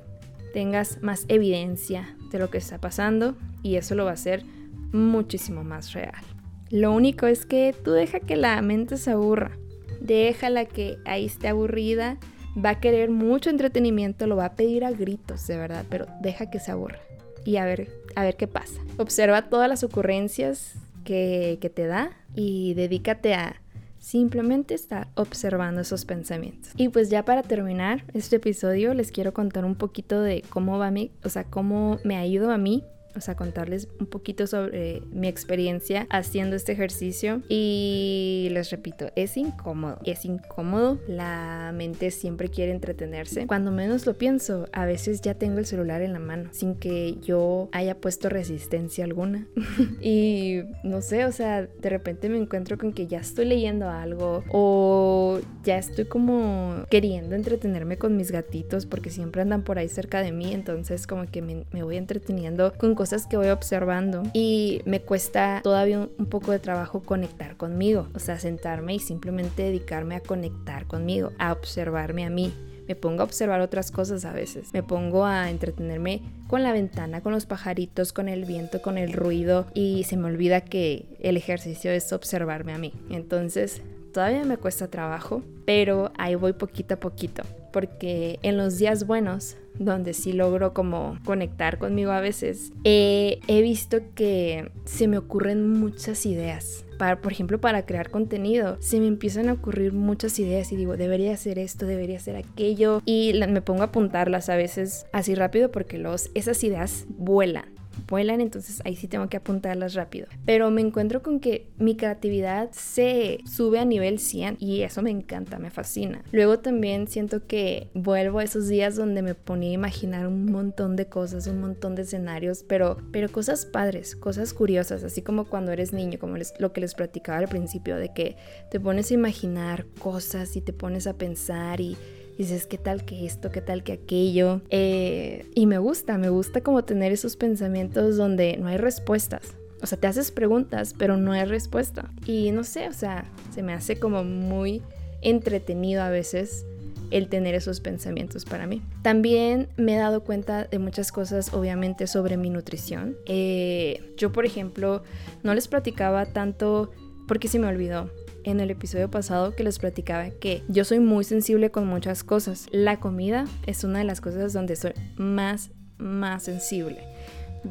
tengas 0.52 1.02
más 1.02 1.24
evidencia 1.28 2.14
de 2.30 2.38
lo 2.38 2.50
que 2.50 2.58
está 2.58 2.78
pasando 2.78 3.34
y 3.62 3.76
eso 3.76 3.94
lo 3.94 4.04
va 4.04 4.10
a 4.10 4.12
hacer 4.12 4.44
muchísimo 4.92 5.64
más 5.64 5.94
real. 5.94 6.22
Lo 6.68 6.92
único 6.92 7.26
es 7.26 7.46
que 7.46 7.74
tú 7.82 7.92
deja 7.92 8.20
que 8.20 8.36
la 8.36 8.60
mente 8.60 8.98
se 8.98 9.12
aburra. 9.12 9.56
déjala 10.02 10.66
que 10.66 10.98
ahí 11.06 11.24
esté 11.24 11.48
aburrida, 11.48 12.18
va 12.62 12.70
a 12.70 12.80
querer 12.80 13.08
mucho 13.08 13.48
entretenimiento, 13.48 14.26
lo 14.26 14.36
va 14.36 14.44
a 14.44 14.54
pedir 14.54 14.84
a 14.84 14.90
gritos, 14.90 15.46
de 15.46 15.56
verdad, 15.56 15.86
pero 15.88 16.04
deja 16.20 16.50
que 16.50 16.60
se 16.60 16.72
aburra 16.72 17.00
y 17.46 17.56
a 17.56 17.64
ver, 17.64 17.88
a 18.16 18.24
ver 18.24 18.36
qué 18.36 18.48
pasa. 18.48 18.80
Observa 18.96 19.48
todas 19.48 19.68
las 19.68 19.84
ocurrencias 19.84 20.74
que, 21.04 21.58
que 21.60 21.70
te 21.70 21.86
da 21.86 22.10
y 22.34 22.74
dedícate 22.74 23.34
a 23.34 23.62
simplemente 23.98 24.74
estar 24.74 25.08
observando 25.14 25.80
esos 25.80 26.04
pensamientos. 26.04 26.72
Y 26.76 26.88
pues 26.88 27.10
ya 27.10 27.24
para 27.24 27.42
terminar 27.42 28.04
este 28.14 28.36
episodio 28.36 28.94
les 28.94 29.10
quiero 29.10 29.32
contar 29.32 29.64
un 29.64 29.74
poquito 29.74 30.20
de 30.20 30.42
cómo 30.48 30.78
va 30.78 30.90
mi, 30.90 31.10
o 31.24 31.28
sea, 31.28 31.44
cómo 31.44 31.98
me 32.04 32.26
ido 32.28 32.50
a 32.50 32.58
mí 32.58 32.84
o 33.16 33.20
sea, 33.20 33.34
contarles 33.34 33.88
un 33.98 34.06
poquito 34.06 34.46
sobre 34.46 35.02
mi 35.10 35.28
experiencia 35.28 36.06
haciendo 36.10 36.56
este 36.56 36.72
ejercicio. 36.72 37.42
Y 37.48 38.48
les 38.52 38.70
repito, 38.70 39.10
es 39.16 39.36
incómodo, 39.36 39.98
es 40.04 40.24
incómodo. 40.24 40.98
La 41.08 41.72
mente 41.74 42.10
siempre 42.10 42.48
quiere 42.48 42.72
entretenerse. 42.72 43.46
Cuando 43.46 43.70
menos 43.70 44.06
lo 44.06 44.18
pienso, 44.18 44.68
a 44.72 44.84
veces 44.84 45.20
ya 45.20 45.34
tengo 45.34 45.58
el 45.58 45.66
celular 45.66 46.02
en 46.02 46.12
la 46.12 46.18
mano 46.18 46.50
sin 46.52 46.74
que 46.74 47.16
yo 47.22 47.68
haya 47.72 47.98
puesto 47.98 48.28
resistencia 48.28 49.04
alguna. 49.04 49.46
y 50.00 50.60
no 50.82 51.00
sé, 51.00 51.24
o 51.24 51.32
sea, 51.32 51.62
de 51.62 51.88
repente 51.88 52.28
me 52.28 52.38
encuentro 52.38 52.78
con 52.78 52.92
que 52.92 53.06
ya 53.06 53.18
estoy 53.18 53.46
leyendo 53.46 53.88
algo 53.88 54.44
o 54.50 55.40
ya 55.64 55.78
estoy 55.78 56.04
como 56.04 56.84
queriendo 56.90 57.34
entretenerme 57.34 57.96
con 57.96 58.16
mis 58.16 58.30
gatitos 58.30 58.86
porque 58.86 59.10
siempre 59.10 59.42
andan 59.42 59.62
por 59.62 59.78
ahí 59.78 59.88
cerca 59.88 60.20
de 60.22 60.32
mí. 60.32 60.52
Entonces 60.52 61.06
como 61.06 61.26
que 61.26 61.42
me, 61.42 61.64
me 61.72 61.82
voy 61.82 61.96
entreteniendo 61.96 62.72
con 62.76 62.94
cosas 62.94 63.05
cosas 63.06 63.28
que 63.28 63.36
voy 63.36 63.50
observando 63.50 64.24
y 64.32 64.82
me 64.84 65.00
cuesta 65.00 65.60
todavía 65.62 66.08
un 66.18 66.26
poco 66.26 66.50
de 66.50 66.58
trabajo 66.58 67.04
conectar 67.04 67.56
conmigo, 67.56 68.08
o 68.16 68.18
sea, 68.18 68.40
sentarme 68.40 68.96
y 68.96 68.98
simplemente 68.98 69.62
dedicarme 69.62 70.16
a 70.16 70.20
conectar 70.20 70.88
conmigo, 70.88 71.30
a 71.38 71.52
observarme 71.52 72.24
a 72.24 72.30
mí. 72.30 72.52
Me 72.88 72.96
pongo 72.96 73.20
a 73.20 73.24
observar 73.24 73.60
otras 73.60 73.92
cosas 73.92 74.24
a 74.24 74.32
veces. 74.32 74.72
Me 74.72 74.82
pongo 74.82 75.24
a 75.24 75.50
entretenerme 75.50 76.22
con 76.48 76.64
la 76.64 76.72
ventana, 76.72 77.20
con 77.20 77.32
los 77.32 77.46
pajaritos, 77.46 78.12
con 78.12 78.28
el 78.28 78.44
viento, 78.44 78.82
con 78.82 78.98
el 78.98 79.12
ruido 79.12 79.68
y 79.72 80.02
se 80.02 80.16
me 80.16 80.26
olvida 80.26 80.62
que 80.62 81.06
el 81.20 81.36
ejercicio 81.36 81.92
es 81.92 82.12
observarme 82.12 82.72
a 82.72 82.78
mí. 82.78 82.92
Entonces, 83.08 83.82
todavía 84.16 84.46
me 84.46 84.56
cuesta 84.56 84.88
trabajo, 84.88 85.42
pero 85.66 86.10
ahí 86.16 86.36
voy 86.36 86.54
poquito 86.54 86.94
a 86.94 86.96
poquito. 86.96 87.42
Porque 87.70 88.38
en 88.40 88.56
los 88.56 88.78
días 88.78 89.06
buenos 89.06 89.58
donde 89.78 90.14
sí 90.14 90.32
logro 90.32 90.72
como 90.72 91.18
conectar 91.26 91.76
conmigo 91.76 92.12
a 92.12 92.22
veces, 92.22 92.72
he 92.82 93.60
visto 93.60 93.98
que 94.14 94.72
se 94.86 95.06
me 95.06 95.18
ocurren 95.18 95.68
muchas 95.68 96.24
ideas. 96.24 96.86
Para, 96.96 97.20
por 97.20 97.30
ejemplo, 97.30 97.60
para 97.60 97.84
crear 97.84 98.08
contenido, 98.08 98.78
se 98.80 99.00
me 99.00 99.06
empiezan 99.06 99.50
a 99.50 99.52
ocurrir 99.52 99.92
muchas 99.92 100.38
ideas 100.38 100.72
y 100.72 100.76
digo, 100.76 100.96
debería 100.96 101.34
hacer 101.34 101.58
esto, 101.58 101.84
debería 101.84 102.16
hacer 102.16 102.36
aquello, 102.36 103.02
y 103.04 103.38
me 103.46 103.60
pongo 103.60 103.82
a 103.82 103.86
apuntarlas 103.86 104.48
a 104.48 104.56
veces 104.56 105.04
así 105.12 105.34
rápido 105.34 105.70
porque 105.70 105.98
los, 105.98 106.30
esas 106.32 106.64
ideas 106.64 107.04
vuelan 107.18 107.75
vuelan, 108.08 108.40
entonces 108.40 108.80
ahí 108.84 108.96
sí 108.96 109.08
tengo 109.08 109.28
que 109.28 109.36
apuntarlas 109.36 109.94
rápido. 109.94 110.26
Pero 110.44 110.70
me 110.70 110.80
encuentro 110.80 111.22
con 111.22 111.40
que 111.40 111.68
mi 111.78 111.96
creatividad 111.96 112.70
se 112.72 113.40
sube 113.44 113.78
a 113.78 113.84
nivel 113.84 114.18
100 114.18 114.56
y 114.60 114.82
eso 114.82 115.02
me 115.02 115.10
encanta, 115.10 115.58
me 115.58 115.70
fascina. 115.70 116.22
Luego 116.32 116.58
también 116.58 117.08
siento 117.08 117.46
que 117.46 117.88
vuelvo 117.94 118.38
a 118.38 118.44
esos 118.44 118.68
días 118.68 118.96
donde 118.96 119.22
me 119.22 119.34
ponía 119.34 119.70
a 119.70 119.74
imaginar 119.74 120.26
un 120.26 120.46
montón 120.46 120.96
de 120.96 121.06
cosas, 121.06 121.46
un 121.46 121.60
montón 121.60 121.94
de 121.94 122.02
escenarios, 122.02 122.64
pero, 122.66 122.98
pero 123.12 123.30
cosas 123.30 123.66
padres, 123.66 124.16
cosas 124.16 124.54
curiosas, 124.54 125.02
así 125.04 125.22
como 125.22 125.44
cuando 125.46 125.72
eres 125.72 125.92
niño, 125.92 126.18
como 126.18 126.36
lo 126.58 126.72
que 126.72 126.80
les 126.80 126.94
platicaba 126.94 127.38
al 127.38 127.48
principio, 127.48 127.96
de 127.96 128.12
que 128.12 128.36
te 128.70 128.80
pones 128.80 129.10
a 129.10 129.14
imaginar 129.14 129.86
cosas 129.98 130.56
y 130.56 130.60
te 130.60 130.72
pones 130.72 131.06
a 131.06 131.14
pensar 131.14 131.80
y 131.80 131.96
dices, 132.38 132.66
¿qué 132.66 132.78
tal 132.78 133.04
que 133.04 133.26
esto? 133.26 133.50
¿Qué 133.50 133.60
tal 133.60 133.82
que 133.82 133.92
aquello? 133.92 134.60
Eh, 134.70 135.46
y 135.54 135.66
me 135.66 135.78
gusta, 135.78 136.18
me 136.18 136.28
gusta 136.28 136.60
como 136.60 136.84
tener 136.84 137.12
esos 137.12 137.36
pensamientos 137.36 138.16
donde 138.16 138.56
no 138.58 138.68
hay 138.68 138.76
respuestas. 138.76 139.56
O 139.82 139.86
sea, 139.86 139.98
te 139.98 140.06
haces 140.06 140.30
preguntas, 140.30 140.94
pero 140.96 141.16
no 141.16 141.32
hay 141.32 141.44
respuesta. 141.44 142.10
Y 142.24 142.50
no 142.50 142.64
sé, 142.64 142.88
o 142.88 142.92
sea, 142.92 143.30
se 143.54 143.62
me 143.62 143.72
hace 143.72 143.98
como 143.98 144.24
muy 144.24 144.82
entretenido 145.22 146.02
a 146.02 146.10
veces 146.10 146.64
el 147.10 147.28
tener 147.28 147.54
esos 147.54 147.80
pensamientos 147.80 148.44
para 148.44 148.66
mí. 148.66 148.82
También 149.02 149.68
me 149.76 149.94
he 149.94 149.98
dado 149.98 150.24
cuenta 150.24 150.64
de 150.64 150.78
muchas 150.78 151.12
cosas, 151.12 151.52
obviamente, 151.54 152.06
sobre 152.06 152.36
mi 152.36 152.50
nutrición. 152.50 153.16
Eh, 153.26 154.14
yo, 154.16 154.32
por 154.32 154.44
ejemplo, 154.44 155.02
no 155.42 155.54
les 155.54 155.68
platicaba 155.68 156.26
tanto 156.26 156.90
porque 157.28 157.48
se 157.48 157.58
me 157.58 157.66
olvidó 157.66 158.10
en 158.46 158.60
el 158.60 158.70
episodio 158.70 159.10
pasado 159.10 159.54
que 159.54 159.64
les 159.64 159.78
platicaba 159.78 160.30
que 160.30 160.62
yo 160.68 160.84
soy 160.84 161.00
muy 161.00 161.24
sensible 161.24 161.70
con 161.70 161.86
muchas 161.86 162.24
cosas. 162.24 162.68
La 162.70 163.00
comida 163.00 163.44
es 163.66 163.84
una 163.84 163.98
de 163.98 164.04
las 164.04 164.20
cosas 164.20 164.52
donde 164.52 164.76
soy 164.76 164.92
más, 165.16 165.70
más 165.98 166.44
sensible 166.44 167.15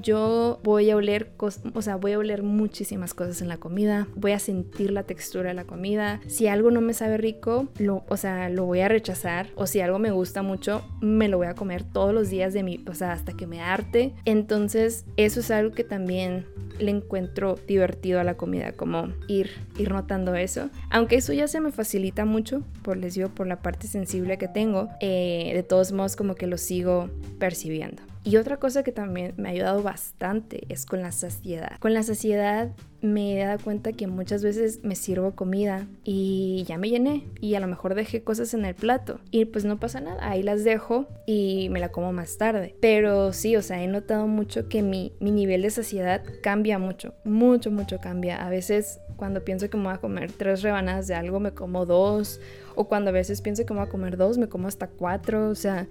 yo 0.01 0.59
voy 0.63 0.89
a 0.89 0.95
oler, 0.95 1.31
o 1.73 1.81
sea, 1.81 1.95
voy 1.95 2.13
a 2.13 2.19
oler 2.19 2.43
muchísimas 2.43 3.13
cosas 3.13 3.41
en 3.41 3.47
la 3.47 3.57
comida, 3.57 4.07
voy 4.15 4.31
a 4.31 4.39
sentir 4.39 4.91
la 4.91 5.03
textura 5.03 5.49
de 5.49 5.53
la 5.53 5.65
comida. 5.65 6.21
Si 6.27 6.47
algo 6.47 6.71
no 6.71 6.81
me 6.81 6.93
sabe 6.93 7.17
rico, 7.17 7.67
lo, 7.77 8.03
o 8.07 8.17
sea, 8.17 8.49
lo 8.49 8.65
voy 8.65 8.81
a 8.81 8.87
rechazar. 8.87 9.49
O 9.55 9.67
si 9.67 9.81
algo 9.81 9.99
me 9.99 10.11
gusta 10.11 10.41
mucho, 10.41 10.83
me 11.01 11.27
lo 11.27 11.37
voy 11.37 11.47
a 11.47 11.55
comer 11.55 11.83
todos 11.83 12.13
los 12.13 12.29
días 12.29 12.53
de 12.53 12.63
mi, 12.63 12.83
o 12.87 12.93
sea, 12.93 13.11
hasta 13.11 13.33
que 13.33 13.47
me 13.47 13.61
arte. 13.61 14.13
Entonces, 14.25 15.05
eso 15.17 15.39
es 15.39 15.51
algo 15.51 15.73
que 15.73 15.83
también 15.83 16.45
le 16.79 16.91
encuentro 16.91 17.57
divertido 17.67 18.19
a 18.19 18.23
la 18.23 18.35
comida, 18.35 18.73
como 18.73 19.07
ir, 19.27 19.51
ir 19.77 19.91
notando 19.91 20.35
eso. 20.35 20.69
Aunque 20.89 21.15
eso 21.15 21.33
ya 21.33 21.47
se 21.47 21.61
me 21.61 21.71
facilita 21.71 22.25
mucho, 22.25 22.63
por 22.81 22.97
les 22.97 23.15
por 23.33 23.47
la 23.47 23.61
parte 23.61 23.87
sensible 23.87 24.37
que 24.37 24.49
tengo, 24.49 24.89
eh, 24.99 25.51
de 25.53 25.63
todos 25.63 25.93
modos 25.93 26.15
como 26.15 26.35
que 26.35 26.47
lo 26.47 26.57
sigo 26.57 27.09
percibiendo. 27.39 28.01
Y 28.25 28.38
otra 28.38 28.57
cosa 28.57 28.81
que 28.81 28.91
también 28.91 29.35
me 29.38 29.49
ha 29.49 29.51
ayudado 29.51 29.83
bastante 29.83 30.63
es 30.69 30.88
con 30.88 31.01
la 31.03 31.11
saciedad. 31.11 31.77
Con 31.79 31.93
la 31.93 32.01
saciedad 32.01 32.71
me 33.01 33.39
he 33.39 33.45
dado 33.45 33.59
cuenta 33.63 33.93
que 33.93 34.07
muchas 34.07 34.43
veces 34.43 34.83
me 34.83 34.95
sirvo 34.95 35.35
comida 35.35 35.85
y 36.03 36.63
ya 36.67 36.79
me 36.79 36.89
llené 36.89 37.23
y 37.39 37.53
a 37.53 37.59
lo 37.59 37.67
mejor 37.67 37.93
dejé 37.93 38.23
cosas 38.23 38.55
en 38.55 38.65
el 38.65 38.73
plato 38.73 39.19
y 39.29 39.45
pues 39.45 39.63
no 39.63 39.79
pasa 39.79 40.01
nada, 40.01 40.27
ahí 40.27 40.41
las 40.41 40.63
dejo 40.63 41.07
y 41.27 41.67
me 41.69 41.79
la 41.79 41.89
como 41.89 42.11
más 42.13 42.39
tarde. 42.39 42.75
Pero 42.81 43.31
sí, 43.31 43.55
o 43.57 43.61
sea, 43.61 43.83
he 43.83 43.88
notado 43.88 44.25
mucho 44.25 44.69
que 44.69 44.81
mi, 44.81 45.13
mi 45.19 45.29
nivel 45.29 45.61
de 45.61 45.69
saciedad 45.69 46.23
cambia 46.41 46.79
mucho, 46.79 47.13
mucho, 47.25 47.69
mucho 47.69 47.99
cambia. 47.99 48.43
A 48.43 48.49
veces 48.49 49.01
cuando 49.17 49.45
pienso 49.45 49.69
que 49.69 49.77
me 49.77 49.83
voy 49.83 49.93
a 49.93 49.97
comer 49.97 50.31
tres 50.31 50.63
rebanadas 50.63 51.05
de 51.05 51.13
algo, 51.13 51.39
me 51.39 51.51
como 51.51 51.85
dos. 51.85 52.39
O 52.73 52.88
cuando 52.88 53.11
a 53.11 53.13
veces 53.13 53.41
pienso 53.41 53.65
que 53.67 53.73
me 53.73 53.81
voy 53.81 53.88
a 53.88 53.91
comer 53.91 54.17
dos, 54.17 54.39
me 54.39 54.49
como 54.49 54.67
hasta 54.67 54.88
cuatro. 54.88 55.49
O 55.49 55.55
sea, 55.55 55.88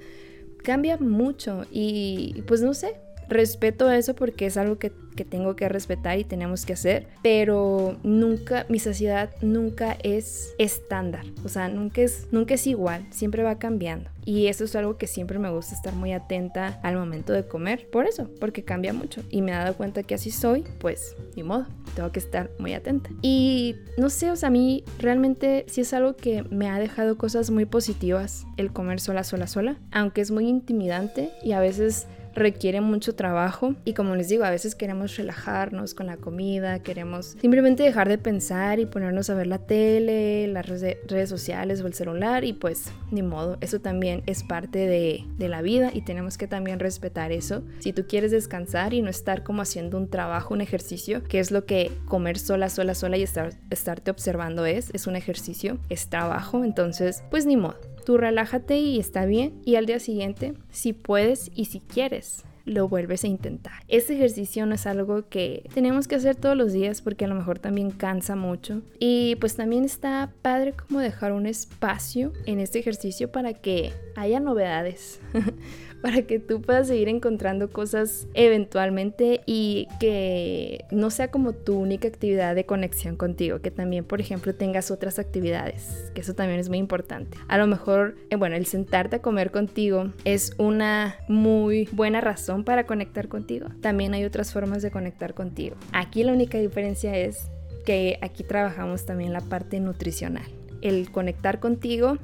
cambia 0.64 0.96
mucho 0.96 1.64
y 1.70 2.42
pues 2.48 2.60
no 2.62 2.74
sé, 2.74 2.96
respeto 3.28 3.90
eso 3.90 4.14
porque 4.14 4.46
es 4.46 4.56
algo 4.56 4.78
que, 4.78 4.92
tengo 5.24 5.54
que 5.54 5.68
respetar 5.68 6.18
y 6.18 6.24
tenemos 6.24 6.66
que 6.66 6.72
hacer, 6.72 7.06
pero 7.22 7.96
nunca, 8.02 8.66
mi 8.68 8.80
saciedad 8.80 9.30
nunca 9.42 9.96
es 10.02 10.54
estándar, 10.58 11.24
o 11.44 11.48
sea, 11.48 11.68
nunca 11.68 12.00
es, 12.00 12.26
nunca 12.32 12.54
es 12.54 12.66
igual, 12.66 13.06
siempre 13.10 13.44
va 13.44 13.58
cambiando. 13.58 14.10
Y 14.26 14.46
eso 14.46 14.64
es 14.64 14.74
algo 14.74 14.96
que 14.96 15.06
siempre 15.06 15.38
me 15.38 15.50
gusta 15.50 15.74
estar 15.74 15.94
muy 15.94 16.12
atenta 16.12 16.80
al 16.82 16.96
momento 16.96 17.32
de 17.32 17.46
comer, 17.46 17.88
por 17.90 18.06
eso, 18.06 18.30
porque 18.40 18.64
cambia 18.64 18.92
mucho. 18.92 19.22
Y 19.30 19.42
me 19.42 19.52
he 19.52 19.54
dado 19.54 19.74
cuenta 19.74 20.02
que 20.02 20.14
así 20.14 20.30
soy, 20.30 20.64
pues 20.78 21.14
ni 21.36 21.42
modo, 21.42 21.66
tengo 21.94 22.10
que 22.10 22.20
estar 22.20 22.50
muy 22.58 22.72
atenta. 22.72 23.10
Y 23.20 23.76
no 23.98 24.08
sé, 24.08 24.30
o 24.30 24.36
sea, 24.36 24.48
a 24.48 24.50
mí 24.50 24.82
realmente 24.98 25.66
sí 25.68 25.82
es 25.82 25.92
algo 25.92 26.16
que 26.16 26.42
me 26.44 26.68
ha 26.68 26.78
dejado 26.78 27.18
cosas 27.18 27.50
muy 27.50 27.66
positivas 27.66 28.46
el 28.56 28.72
comer 28.72 29.00
sola, 29.00 29.24
sola, 29.24 29.46
sola, 29.46 29.76
aunque 29.92 30.22
es 30.22 30.30
muy 30.30 30.48
intimidante 30.48 31.30
y 31.42 31.52
a 31.52 31.60
veces 31.60 32.06
requiere 32.34 32.80
mucho 32.80 33.14
trabajo 33.14 33.74
y 33.84 33.94
como 33.94 34.16
les 34.16 34.28
digo, 34.28 34.44
a 34.44 34.50
veces 34.50 34.74
queremos 34.74 35.16
relajarnos 35.16 35.94
con 35.94 36.06
la 36.06 36.16
comida, 36.16 36.80
queremos 36.80 37.36
simplemente 37.40 37.82
dejar 37.82 38.08
de 38.08 38.18
pensar 38.18 38.80
y 38.80 38.86
ponernos 38.86 39.30
a 39.30 39.34
ver 39.34 39.46
la 39.46 39.58
tele, 39.58 40.46
las 40.48 40.66
redes 40.66 41.28
sociales 41.28 41.80
o 41.80 41.86
el 41.86 41.94
celular 41.94 42.44
y 42.44 42.52
pues 42.52 42.92
ni 43.10 43.22
modo, 43.22 43.58
eso 43.60 43.80
también 43.80 44.22
es 44.26 44.42
parte 44.42 44.80
de, 44.80 45.24
de 45.38 45.48
la 45.48 45.62
vida 45.62 45.90
y 45.92 46.02
tenemos 46.02 46.38
que 46.38 46.46
también 46.46 46.80
respetar 46.80 47.32
eso. 47.32 47.62
Si 47.78 47.92
tú 47.92 48.06
quieres 48.06 48.30
descansar 48.30 48.94
y 48.94 49.02
no 49.02 49.10
estar 49.10 49.42
como 49.42 49.62
haciendo 49.62 49.96
un 49.96 50.08
trabajo, 50.08 50.54
un 50.54 50.60
ejercicio, 50.60 51.22
que 51.24 51.38
es 51.38 51.50
lo 51.50 51.64
que 51.64 51.92
comer 52.06 52.38
sola, 52.38 52.68
sola, 52.68 52.94
sola 52.94 53.16
y 53.16 53.22
estar, 53.22 53.52
estarte 53.70 54.10
observando 54.10 54.66
es, 54.66 54.90
es 54.92 55.06
un 55.06 55.16
ejercicio, 55.16 55.78
es 55.88 56.08
trabajo, 56.08 56.64
entonces 56.64 57.22
pues 57.30 57.46
ni 57.46 57.56
modo 57.56 57.93
Tú 58.04 58.18
relájate 58.18 58.78
y 58.78 58.98
está 58.98 59.24
bien. 59.26 59.60
Y 59.64 59.76
al 59.76 59.86
día 59.86 59.98
siguiente, 59.98 60.54
si 60.70 60.92
puedes 60.92 61.50
y 61.54 61.66
si 61.66 61.80
quieres, 61.80 62.44
lo 62.64 62.88
vuelves 62.88 63.24
a 63.24 63.28
intentar. 63.28 63.72
Este 63.88 64.14
ejercicio 64.14 64.64
no 64.66 64.74
es 64.74 64.86
algo 64.86 65.28
que 65.28 65.68
tenemos 65.74 66.08
que 66.08 66.14
hacer 66.14 66.36
todos 66.36 66.56
los 66.56 66.72
días 66.72 67.02
porque 67.02 67.24
a 67.24 67.28
lo 67.28 67.34
mejor 67.34 67.58
también 67.58 67.90
cansa 67.90 68.36
mucho. 68.36 68.82
Y 68.98 69.36
pues 69.36 69.56
también 69.56 69.84
está 69.84 70.32
padre 70.42 70.72
como 70.72 71.00
dejar 71.00 71.32
un 71.32 71.46
espacio 71.46 72.32
en 72.46 72.60
este 72.60 72.78
ejercicio 72.78 73.30
para 73.30 73.54
que 73.54 73.92
haya 74.16 74.40
novedades. 74.40 75.20
para 76.04 76.20
que 76.20 76.38
tú 76.38 76.60
puedas 76.60 76.88
seguir 76.88 77.08
encontrando 77.08 77.70
cosas 77.70 78.28
eventualmente 78.34 79.40
y 79.46 79.88
que 79.98 80.84
no 80.90 81.08
sea 81.08 81.30
como 81.30 81.54
tu 81.54 81.78
única 81.78 82.06
actividad 82.06 82.54
de 82.54 82.66
conexión 82.66 83.16
contigo, 83.16 83.60
que 83.62 83.70
también, 83.70 84.04
por 84.04 84.20
ejemplo, 84.20 84.54
tengas 84.54 84.90
otras 84.90 85.18
actividades, 85.18 86.12
que 86.14 86.20
eso 86.20 86.34
también 86.34 86.60
es 86.60 86.68
muy 86.68 86.76
importante. 86.76 87.38
A 87.48 87.56
lo 87.56 87.66
mejor, 87.66 88.16
eh, 88.28 88.36
bueno, 88.36 88.54
el 88.54 88.66
sentarte 88.66 89.16
a 89.16 89.22
comer 89.22 89.50
contigo 89.50 90.12
es 90.26 90.52
una 90.58 91.16
muy 91.26 91.88
buena 91.90 92.20
razón 92.20 92.64
para 92.64 92.84
conectar 92.84 93.28
contigo. 93.28 93.68
También 93.80 94.12
hay 94.12 94.26
otras 94.26 94.52
formas 94.52 94.82
de 94.82 94.90
conectar 94.90 95.32
contigo. 95.32 95.76
Aquí 95.92 96.22
la 96.22 96.34
única 96.34 96.58
diferencia 96.58 97.16
es 97.16 97.48
que 97.86 98.18
aquí 98.20 98.44
trabajamos 98.44 99.06
también 99.06 99.32
la 99.32 99.40
parte 99.40 99.80
nutricional, 99.80 100.44
el 100.82 101.10
conectar 101.10 101.60
contigo 101.60 102.18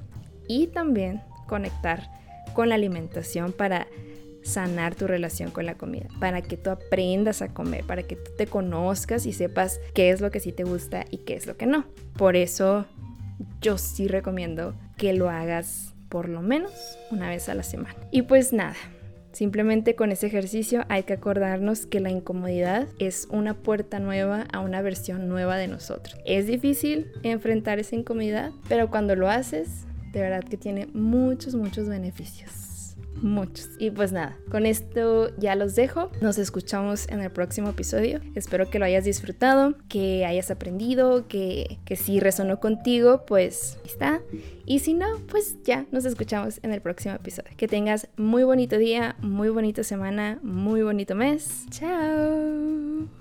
y 0.47 0.67
también 0.67 1.23
conectar 1.47 2.20
con 2.55 2.69
la 2.69 2.75
alimentación 2.75 3.53
para 3.53 3.87
sanar 4.43 4.95
tu 4.95 5.07
relación 5.07 5.51
con 5.51 5.67
la 5.67 5.77
comida, 5.77 6.09
para 6.19 6.43
que 6.43 6.57
tú 6.57 6.71
aprendas 6.71 7.43
a 7.43 7.53
comer, 7.53 7.85
para 7.85 8.03
que 8.03 8.17
tú 8.17 8.31
te 8.37 8.47
conozcas 8.47 9.27
y 9.27 9.33
sepas 9.33 9.81
qué 9.95 10.11
es 10.11 10.21
lo 10.21 10.31
que 10.31 10.41
sí 10.41 10.53
te 10.53 10.65
gusta 10.65 11.05
y 11.11 11.19
qué 11.19 11.35
es 11.35 11.47
lo 11.47 11.57
que 11.57 11.67
no. 11.67 11.85
Por 12.17 12.37
eso 12.37 12.87
yo 13.61 13.79
sí 13.79 14.09
recomiendo 14.09 14.75
que 14.97 15.13
lo 15.13 15.29
hagas 15.31 15.95
por 16.09 16.29
lo 16.29 16.43
menos 16.43 16.73
una 17.11 17.29
vez 17.29 17.49
a 17.49 17.55
la 17.55 17.63
semana. 17.63 17.97
Y 18.11 18.23
pues 18.23 18.53
nada, 18.53 18.77
Simplemente 19.33 19.95
con 19.95 20.11
ese 20.11 20.27
ejercicio 20.27 20.85
hay 20.89 21.05
que 21.05 21.13
acordarnos 21.13 21.87
que 21.87 22.01
la 22.01 22.11
incomodidad 22.11 22.89
es 22.99 23.29
una 23.31 23.55
puerta 23.55 24.01
nueva 24.01 24.47
a 24.53 24.59
una 24.59 24.83
versión 24.83 25.29
nueva 25.29 25.57
de 25.57 25.69
nosotros. 25.69 26.19
Es 26.25 26.49
difícil 26.49 27.13
enfrentar 27.23 27.79
esa 27.79 27.95
incomodidad, 27.95 28.51
pero 28.69 28.91
cuando 28.91 29.15
lo 29.15 29.29
haces, 29.29 29.87
de 30.13 30.21
verdad 30.21 30.45
que 30.45 30.57
tiene 30.57 30.87
muchos, 30.93 31.55
muchos 31.55 31.89
beneficios 31.89 32.71
muchos. 33.23 33.69
Y 33.79 33.91
pues 33.91 34.13
nada, 34.13 34.37
con 34.51 34.67
esto 34.67 35.35
ya 35.37 35.55
los 35.55 35.75
dejo. 35.75 36.11
Nos 36.21 36.39
escuchamos 36.39 37.09
en 37.09 37.21
el 37.21 37.31
próximo 37.31 37.71
episodio. 37.71 38.21
Espero 38.35 38.71
que 38.71 38.79
lo 38.79 38.85
hayas 38.85 39.05
disfrutado, 39.05 39.75
que 39.89 40.25
hayas 40.25 40.51
aprendido, 40.51 41.27
que, 41.29 41.79
que 41.85 41.97
si 41.97 42.21
resonó 42.21 42.61
contigo, 42.61 43.25
pues 43.27 43.79
está. 43.85 44.21
Y 44.67 44.81
si 44.81 44.95
no, 44.95 45.07
pues 45.29 45.57
ya 45.65 45.87
nos 45.91 46.05
escuchamos 46.05 46.61
en 46.63 46.73
el 46.73 46.81
próximo 46.81 47.15
episodio. 47.15 47.51
Que 47.57 47.69
tengas 47.69 48.09
muy 48.17 48.45
bonito 48.45 48.79
día, 48.79 49.17
muy 49.21 49.49
bonita 49.49 49.85
semana, 49.85 50.39
muy 50.43 50.83
bonito 50.83 51.15
mes. 51.15 51.67
Chao. 51.71 53.20